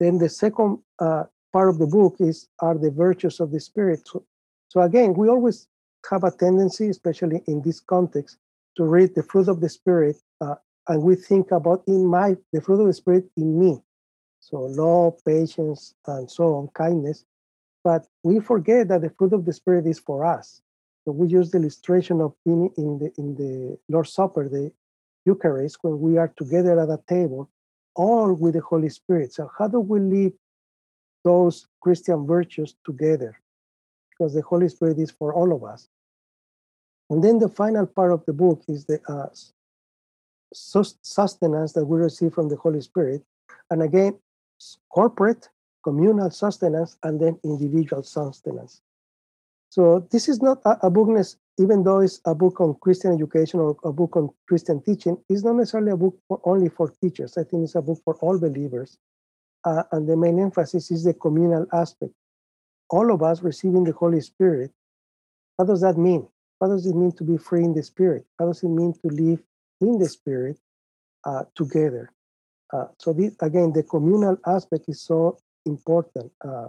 [0.00, 4.06] Then the second uh, part of the book is are the virtues of the Spirit.
[4.06, 4.24] So,
[4.68, 5.68] so again, we always
[6.10, 8.38] have a tendency, especially in this context,
[8.76, 10.56] to read the fruit of the Spirit, uh,
[10.88, 13.78] and we think about in my the fruit of the Spirit in me.
[14.40, 17.24] So love, patience, and so on, kindness.
[17.82, 20.60] But we forget that the fruit of the Spirit is for us.
[21.04, 24.72] So we use the illustration of being in the in the Lord's Supper, the
[25.26, 27.50] Eucharist, when we are together at a table,
[27.94, 29.32] all with the Holy Spirit.
[29.32, 30.32] So how do we live
[31.24, 33.36] those Christian virtues together?
[34.10, 35.88] Because the Holy Spirit is for all of us.
[37.10, 39.28] And then the final part of the book is the uh,
[40.52, 43.22] sustenance that we receive from the Holy Spirit.
[43.70, 44.18] And again,
[44.90, 45.48] corporate,
[45.84, 48.80] communal sustenance, and then individual sustenance.
[49.70, 51.08] So this is not a, a book,
[51.58, 55.42] even though it's a book on Christian education or a book on Christian teaching, it's
[55.42, 57.38] not necessarily a book for, only for teachers.
[57.38, 58.98] I think it's a book for all believers.
[59.64, 62.12] Uh, and the main emphasis is the communal aspect.
[62.90, 64.70] All of us receiving the Holy Spirit.
[65.56, 66.28] What does that mean?
[66.58, 68.24] What does it mean to be free in the Spirit?
[68.36, 69.42] What does it mean to live
[69.80, 70.58] in the Spirit
[71.24, 72.12] uh, together?
[72.72, 76.30] Uh, so this, again, the communal aspect is so important.
[76.44, 76.68] Uh,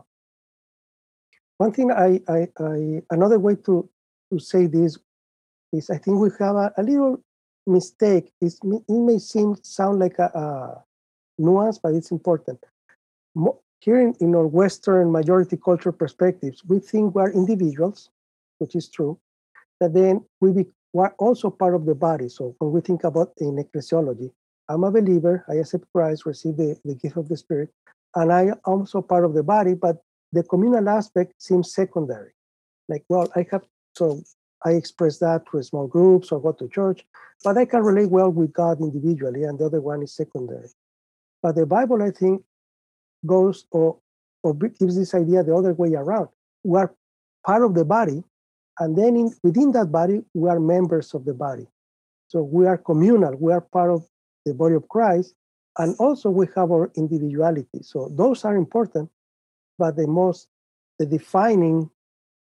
[1.58, 3.90] one thing I, I, I, another way to,
[4.32, 4.98] to say this
[5.74, 7.22] is I think we have a, a little
[7.66, 8.32] mistake.
[8.42, 10.84] It's, it may seem sound like a, a
[11.38, 12.60] nuance, but it's important.
[13.36, 18.10] Mo- here in, in our Western majority culture perspectives, we think we're individuals,
[18.58, 19.20] which is true,
[19.80, 22.30] but then we be, we're also part of the body.
[22.30, 24.32] So when we think about in ecclesiology,
[24.70, 25.46] I'm a believer.
[25.48, 27.70] I accept Christ, receive the, the gift of the Spirit,
[28.16, 29.98] and I am also part of the body, but
[30.34, 32.32] the communal aspect seems secondary.
[32.90, 33.64] Like, well, I have,
[33.98, 34.22] so
[34.66, 37.06] I express that through small groups or go to church,
[37.44, 40.70] but I can relate well with God individually, and the other one is secondary.
[41.42, 42.44] But the Bible, I think,
[43.26, 43.98] goes or,
[44.44, 46.30] or gives this idea the other way around.
[46.64, 46.94] We are
[47.46, 48.24] part of the body,
[48.80, 51.68] and then in, within that body, we are members of the body.
[52.28, 53.36] So we are communal.
[53.36, 54.06] We are part of
[54.46, 55.34] the body of Christ,
[55.78, 57.82] and also we have our individuality.
[57.82, 59.10] So those are important,
[59.78, 60.48] but the most
[61.00, 61.90] the defining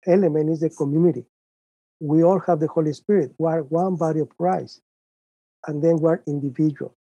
[0.07, 1.25] element is the community.
[1.99, 3.33] We all have the Holy Spirit.
[3.37, 4.81] We are one body of Christ,
[5.67, 6.95] and then we're individual.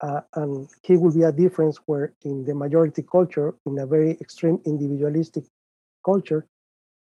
[0.00, 4.12] Uh, and here will be a difference where in the majority culture, in a very
[4.20, 5.44] extreme individualistic
[6.04, 6.46] culture,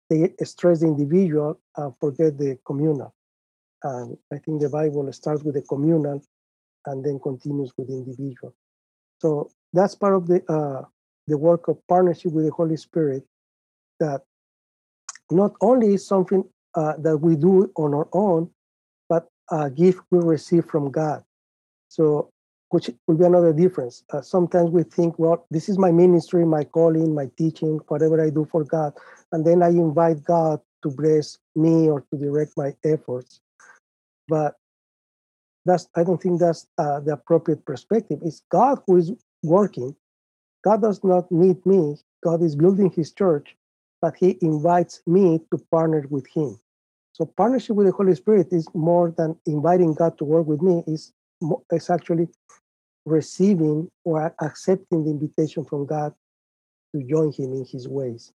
[0.09, 3.14] they stress the individual, uh, forget the communal.
[3.84, 6.22] And I think the Bible starts with the communal
[6.86, 8.53] and then continues with the individual.
[9.20, 10.84] So that's part of the uh,
[11.28, 13.24] the work of partnership with the Holy Spirit.
[13.99, 14.22] That
[15.32, 16.43] not only is something
[16.76, 18.49] uh, that we do on our own,
[19.09, 21.24] but a gift we receive from God.
[21.89, 22.32] So,
[22.69, 24.03] which will be another difference.
[24.11, 28.32] Uh, sometimes we think, well, this is my ministry, my calling, my teaching, whatever I
[28.32, 28.93] do for God,
[29.32, 33.41] and then I invite God to bless me or to direct my efforts.
[34.28, 34.55] But
[35.65, 38.19] that's I don't think that's uh, the appropriate perspective.
[38.24, 39.11] It's God who is
[39.43, 39.95] working.
[40.63, 41.97] God does not need me.
[42.24, 43.55] God is building His church,
[44.04, 46.60] but He invites me to partner with Him.
[47.14, 50.84] So partnership with the Holy Spirit is more than inviting God to work with me.
[50.86, 51.14] Is
[51.72, 52.28] it's actually
[53.06, 56.14] receiving or accepting the invitation from God
[56.93, 58.34] to join Him in His ways.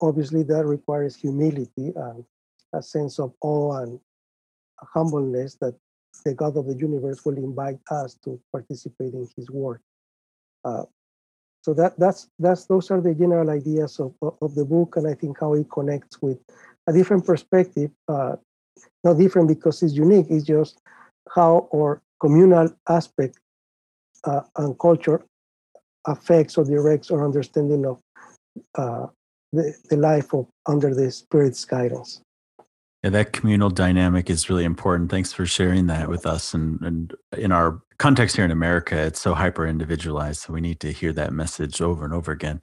[0.00, 2.24] Obviously, that requires humility and
[2.74, 4.00] a sense of awe and
[4.80, 5.74] humbleness that
[6.24, 9.80] the God of the universe will invite us to participate in His work.
[10.64, 10.82] Uh,
[11.68, 15.12] so that that's that's those are the general ideas of, of the book, and I
[15.12, 16.38] think how it connects with
[16.86, 17.90] a different perspective.
[18.08, 18.36] Uh,
[19.04, 20.28] not different because it's unique.
[20.30, 20.80] It's just
[21.30, 23.38] how our communal aspect
[24.24, 25.22] uh, and culture
[26.06, 28.00] affects or directs our understanding of
[28.76, 29.08] uh,
[29.52, 32.22] the, the life of under the Spirit's guidance.
[33.04, 35.10] Yeah, that communal dynamic is really important.
[35.10, 36.54] Thanks for sharing that with us.
[36.54, 40.42] And, and in our context here in America, it's so hyper individualized.
[40.42, 42.60] So we need to hear that message over and over again.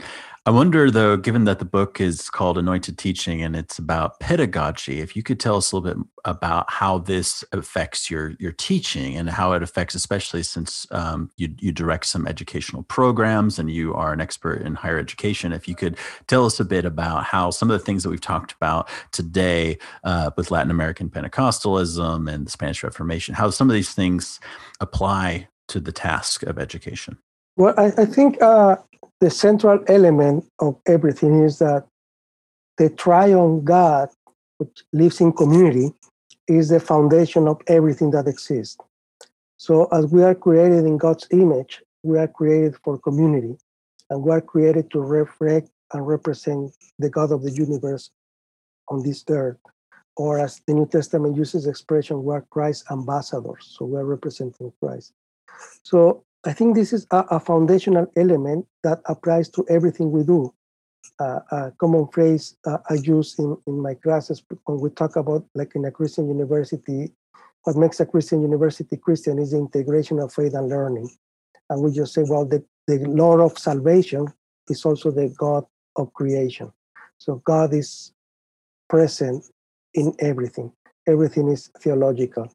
[0.48, 5.02] I wonder, though, given that the book is called Anointed Teaching and it's about pedagogy,
[5.02, 9.16] if you could tell us a little bit about how this affects your your teaching
[9.16, 13.96] and how it affects, especially since um, you you direct some educational programs and you
[13.96, 15.52] are an expert in higher education.
[15.52, 18.22] If you could tell us a bit about how some of the things that we've
[18.22, 23.74] talked about today uh, with Latin American Pentecostalism and the Spanish Reformation, how some of
[23.74, 24.40] these things
[24.80, 25.25] apply
[25.68, 27.18] to the task of education.
[27.58, 28.78] Well, I, I think uh,
[29.22, 31.86] the central element of everything is that
[32.78, 34.10] the triune God,
[34.58, 35.94] which lives in community,
[36.48, 38.78] is the foundation of everything that exists.
[39.58, 43.58] So, as we are created in God's image, we are created for community,
[44.10, 48.12] and we are created to reflect and represent the God of the universe
[48.90, 49.58] on this earth.
[50.18, 54.72] Or, as the New Testament uses expression, we are Christ's ambassadors, so we are representing
[54.80, 55.14] Christ.
[55.84, 60.54] So, I think this is a, a foundational element that applies to everything we do.
[61.20, 65.46] Uh, a common phrase uh, I use in, in my classes when we talk about,
[65.56, 67.12] like in a Christian university,
[67.64, 71.10] what makes a Christian university Christian is the integration of faith and learning.
[71.70, 74.28] And we just say, well, the, the Lord of salvation
[74.70, 76.72] is also the God of creation.
[77.18, 78.14] So God is
[78.88, 79.46] present
[79.96, 80.72] in everything.
[81.08, 82.52] Everything is theological.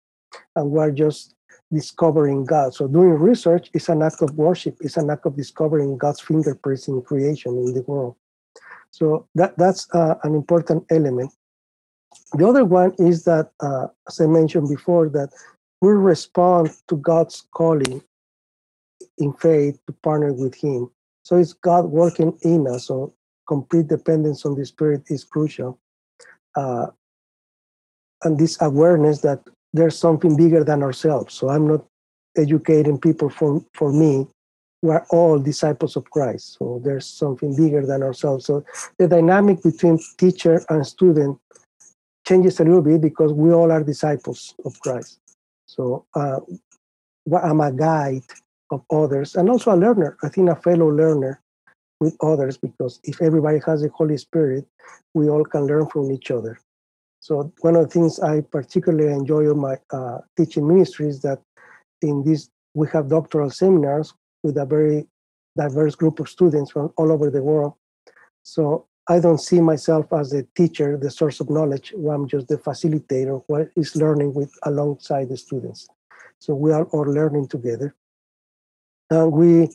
[0.57, 1.35] And we're just
[1.73, 2.75] discovering God.
[2.75, 4.77] So doing research is an act of worship.
[4.81, 8.17] It's an act of discovering God's fingerprints in creation in the world.
[8.91, 11.33] So that that's uh, an important element.
[12.35, 15.31] The other one is that, uh, as I mentioned before, that
[15.81, 18.03] we respond to God's calling
[19.19, 20.91] in faith to partner with Him.
[21.23, 22.87] So it's God working in us.
[22.87, 23.15] So
[23.47, 25.79] complete dependence on the Spirit is crucial.
[26.57, 26.89] Uh,
[28.25, 29.41] and this awareness that
[29.73, 31.35] there's something bigger than ourselves.
[31.35, 31.85] So I'm not
[32.37, 34.27] educating people for, for me.
[34.83, 36.57] We're all disciples of Christ.
[36.59, 38.47] So there's something bigger than ourselves.
[38.47, 38.65] So
[38.99, 41.39] the dynamic between teacher and student
[42.27, 45.21] changes a little bit because we all are disciples of Christ.
[45.67, 46.41] So uh,
[47.43, 48.23] I'm a guide
[48.71, 50.17] of others and also a learner.
[50.23, 51.41] I think a fellow learner
[52.01, 54.67] with others because if everybody has the Holy Spirit,
[55.15, 56.59] we all can learn from each other.
[57.21, 61.41] So one of the things I particularly enjoy on my uh, teaching ministry is that
[62.01, 65.07] in this we have doctoral seminars with a very
[65.57, 67.75] diverse group of students from all over the world.
[68.43, 71.93] So I don't see myself as a teacher, the source of knowledge.
[71.93, 75.89] I'm just the facilitator who is learning with alongside the students.
[76.39, 77.95] So we are all learning together.
[79.11, 79.69] And we,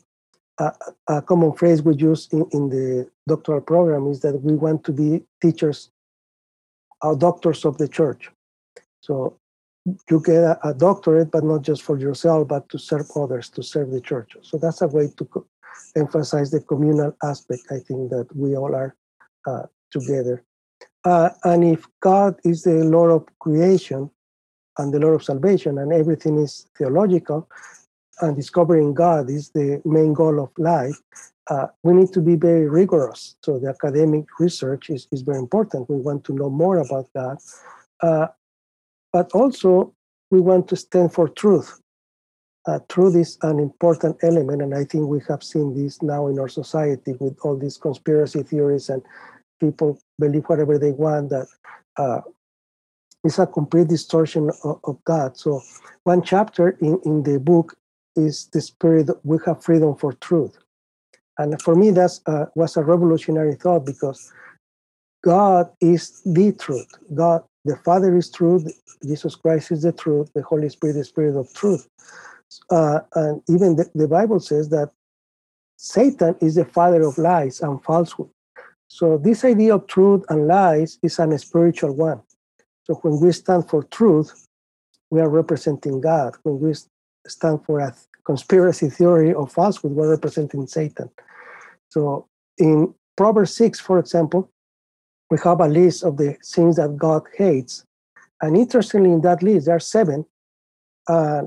[0.58, 0.70] uh,
[1.06, 4.92] a common phrase we use in, in the doctoral program is that we want to
[4.92, 5.90] be teachers
[7.02, 8.30] are doctors of the church.
[9.00, 9.38] So
[10.10, 13.62] you get a, a, doctorate, but not just for yourself, but to serve others, to
[13.62, 14.36] serve the church.
[14.42, 15.46] So that's a way to co-
[15.94, 17.62] emphasize the communal aspect.
[17.70, 18.96] I think that we all are
[19.46, 20.44] uh, together.
[21.04, 24.10] Uh, and if God is the Lord of creation
[24.78, 27.48] and the Lord of salvation, and everything is theological,
[28.20, 31.00] and discovering God is the main goal of life,
[31.48, 33.36] uh, we need to be very rigorous.
[33.42, 35.88] So the academic research is, is very important.
[35.88, 37.38] We want to know more about that.
[38.02, 38.26] Uh,
[39.12, 39.94] but also
[40.30, 41.80] we want to stand for truth.
[42.66, 46.38] Uh, truth is an important element, and I think we have seen this now in
[46.40, 49.02] our society with all these conspiracy theories and
[49.60, 51.30] people believe whatever they want.
[51.30, 51.46] That
[51.96, 52.22] uh,
[53.22, 55.36] it's a complete distortion of, of, God.
[55.36, 55.62] So,
[56.02, 57.76] one chapter in, in the book
[58.16, 59.10] is the spirit.
[59.22, 60.58] We have freedom for truth,
[61.38, 64.32] and for me, that uh, was a revolutionary thought because
[65.22, 66.88] God is the truth.
[67.14, 68.72] God, the Father is truth.
[69.04, 70.30] Jesus Christ is the truth.
[70.34, 71.88] The Holy Spirit is the Spirit of truth.
[72.70, 74.90] Uh, and even the, the Bible says that
[75.76, 78.30] Satan is the father of lies and falsehood.
[78.88, 82.22] So this idea of truth and lies is an spiritual one.
[82.84, 84.46] So when we stand for truth,
[85.10, 86.34] we are representing God.
[86.44, 86.74] When we
[87.26, 91.10] stand for a conspiracy theory of falsehood, we're representing Satan.
[91.88, 92.26] So
[92.58, 94.50] in Proverbs 6, for example,
[95.30, 97.84] we have a list of the sins that God hates.
[98.42, 100.24] And interestingly, in that list, there are seven.
[101.08, 101.42] Uh,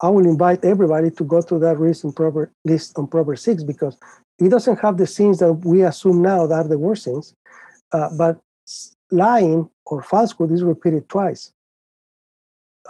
[0.00, 3.96] I will invite everybody to go to that in Proverbs, list on Proverbs 6 because
[4.38, 7.34] it doesn't have the sins that we assume now that are the worst sins.
[7.92, 8.40] Uh, but
[9.10, 11.52] lying or falsehood is repeated twice.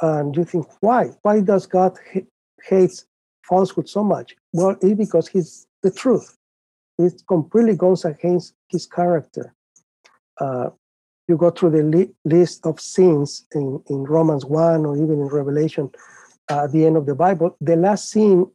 [0.02, 1.10] And you think, why?
[1.22, 2.26] Why does God ha-
[2.64, 3.06] hates
[3.42, 4.34] falsehood so much?
[4.52, 6.36] Well, it's because he's the truth.
[6.98, 9.54] It completely goes against his character
[10.40, 10.70] uh,
[11.28, 15.26] you go through the li- list of sins in, in Romans 1 or even in
[15.26, 15.90] Revelation
[16.50, 18.46] uh, at the end of the Bible, the last sin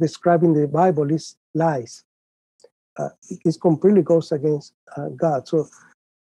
[0.00, 2.02] described in the Bible is lies.
[2.98, 5.46] Uh, it completely goes against uh, God.
[5.46, 5.68] So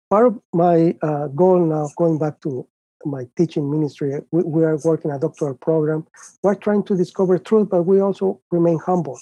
[0.09, 2.67] part of my uh, goal now, going back to
[3.05, 6.07] my teaching ministry, we, we, are working a doctoral program.
[6.43, 9.19] We're trying to discover truth, but we also remain humble.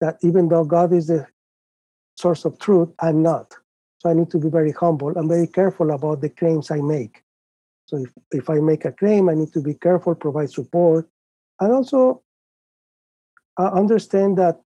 [0.00, 1.26] That even though God is the
[2.16, 3.54] source of truth, I'm not.
[3.98, 7.22] So I need to be very humble and very careful about the claims I make.
[7.86, 11.08] So if, if I make a claim, I need to be careful, provide support,
[11.60, 12.22] and also
[13.58, 14.60] uh, understand that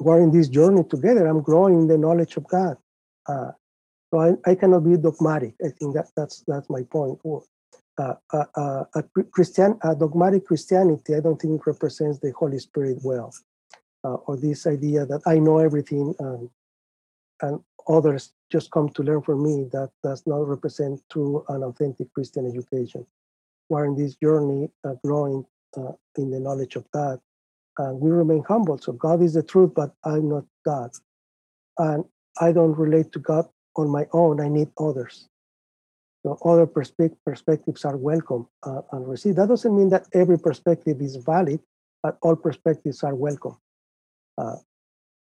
[0.00, 1.26] we're in this journey together.
[1.26, 2.76] I'm growing the knowledge of God.
[3.28, 3.52] Uh,
[4.10, 5.54] so I, I cannot be dogmatic.
[5.64, 7.18] I think that that's that's my point.
[7.98, 12.98] Uh, uh, uh, a Christian, a dogmatic Christianity, I don't think represents the Holy Spirit
[13.02, 13.34] well,
[14.06, 16.48] uh, or this idea that I know everything and,
[17.42, 22.12] and others just come to learn from me, that does not represent true and authentic
[22.12, 23.04] Christian education.
[23.68, 25.44] We're in this journey uh, growing
[25.76, 27.20] uh, in the knowledge of God,
[27.78, 28.78] and we remain humble.
[28.78, 30.90] So God is the truth, but I'm not God.
[31.78, 32.04] And
[32.40, 34.40] I don't relate to God on my own.
[34.40, 35.28] I need others.
[36.22, 39.36] So other perspe- perspectives are welcome uh, and received.
[39.38, 41.60] That doesn't mean that every perspective is valid,
[42.02, 43.56] but all perspectives are welcome.
[44.38, 44.56] Uh,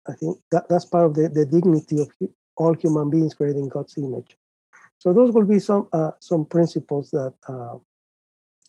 [0.09, 2.11] I think that, that's part of the, the dignity of
[2.57, 4.37] all human beings created in God's image.
[4.99, 7.77] So those will be some uh, some principles that uh,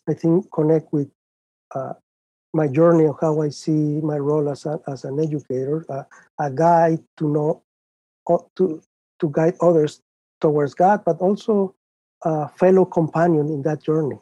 [0.08, 1.10] I think connect with
[1.74, 1.94] uh,
[2.52, 6.04] my journey of how I see my role as, a, as an educator, uh,
[6.38, 7.62] a guide to know
[8.56, 8.82] to
[9.20, 10.02] to guide others
[10.40, 11.74] towards God, but also
[12.22, 14.18] a fellow companion in that journey.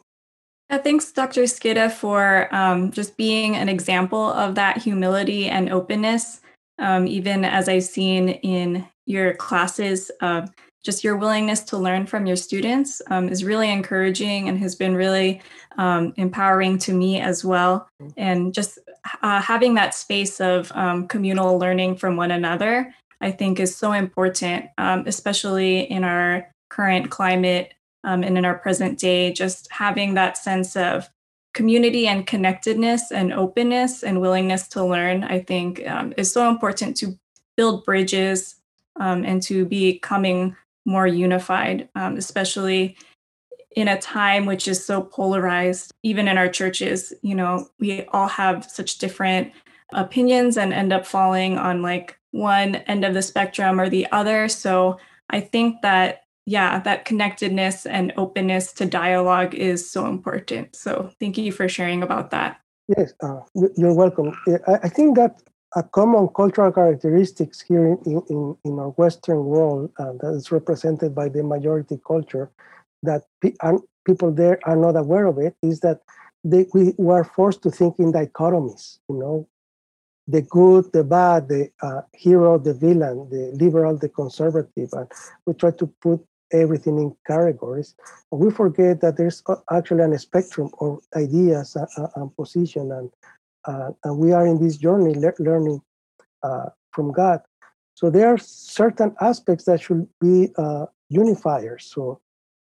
[0.79, 1.43] Thanks, Dr.
[1.43, 6.41] Esqueda, for um, just being an example of that humility and openness.
[6.79, 10.47] Um, even as I've seen in your classes, uh,
[10.83, 14.95] just your willingness to learn from your students um, is really encouraging and has been
[14.95, 15.41] really
[15.77, 17.87] um, empowering to me as well.
[18.17, 18.79] And just
[19.21, 23.91] uh, having that space of um, communal learning from one another, I think, is so
[23.91, 27.73] important, especially in our current climate
[28.03, 29.31] um, and in our present day.
[29.33, 31.09] Just having that sense of
[31.53, 36.97] community and connectedness and openness and willingness to learn, I think, um, is so important
[36.97, 37.17] to
[37.55, 38.55] build bridges
[38.99, 42.97] um, and to becoming more unified, um, especially
[43.75, 45.91] in a time which is so polarized.
[46.03, 49.51] Even in our churches, you know, we all have such different
[49.93, 54.47] opinions and end up falling on like one end of the spectrum or the other.
[54.47, 54.97] So
[55.29, 60.75] I think that yeah, that connectedness and openness to dialogue is so important.
[60.75, 62.59] So thank you for sharing about that.
[62.97, 63.39] Yes, uh,
[63.77, 64.35] you're welcome.
[64.67, 65.41] I think that
[65.75, 71.15] a common cultural characteristics here in, in, in our Western world uh, that is represented
[71.15, 72.51] by the majority culture
[73.01, 73.55] that pe-
[74.05, 76.01] people there are not aware of it is that
[76.43, 79.47] they, we were forced to think in dichotomies, you know,
[80.27, 84.89] the good, the bad, the uh, hero, the villain, the liberal, the conservative.
[84.93, 85.09] And
[85.45, 87.95] we try to put everything in categories.
[88.31, 93.11] We forget that there's actually a spectrum of ideas and, and position and
[93.65, 95.81] uh, and we are in this journey le- learning
[96.43, 97.41] uh, from God.
[97.95, 101.83] So there are certain aspects that should be uh, unifiers.
[101.83, 102.19] So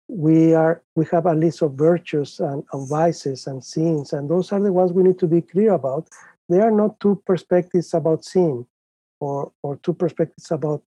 [0.07, 4.51] we are we have a list of virtues and, and vices and sins, and those
[4.51, 6.07] are the ones we need to be clear about.
[6.49, 8.65] They are not two perspectives about sin,
[9.19, 10.83] or or two perspectives about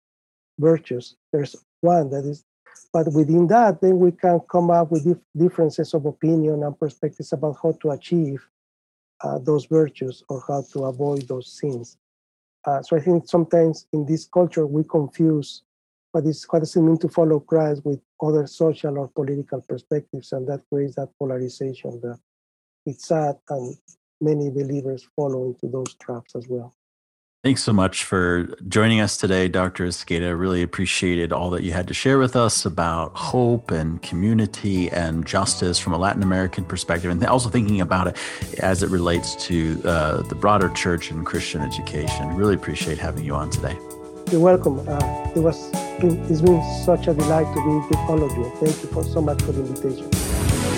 [0.58, 1.16] virtues.
[1.32, 2.44] There's one that is,
[2.92, 7.32] but within that, then we can come up with dif- differences of opinion and perspectives
[7.32, 8.46] about how to achieve
[9.22, 11.96] uh, those virtues or how to avoid those sins.
[12.64, 15.62] Uh, so I think sometimes in this culture we confuse
[16.12, 20.32] what is what does it mean to follow Christ with other social or political perspectives,
[20.32, 22.00] and that creates that polarization.
[22.00, 22.20] That
[22.86, 23.76] it's sad, and
[24.20, 26.72] many believers follow into those traps as well.
[27.44, 29.86] Thanks so much for joining us today, Dr.
[29.86, 30.34] Esqueda.
[30.34, 35.26] Really appreciated all that you had to share with us about hope and community and
[35.26, 38.16] justice from a Latin American perspective, and also thinking about it
[38.60, 42.34] as it relates to uh, the broader church and Christian education.
[42.34, 43.76] Really appreciate having you on today.
[44.32, 44.78] You're welcome.
[44.88, 45.70] Uh, it was
[46.02, 48.50] it's been such a delight to be with all of you.
[48.56, 50.73] Thank you for so much for the invitation.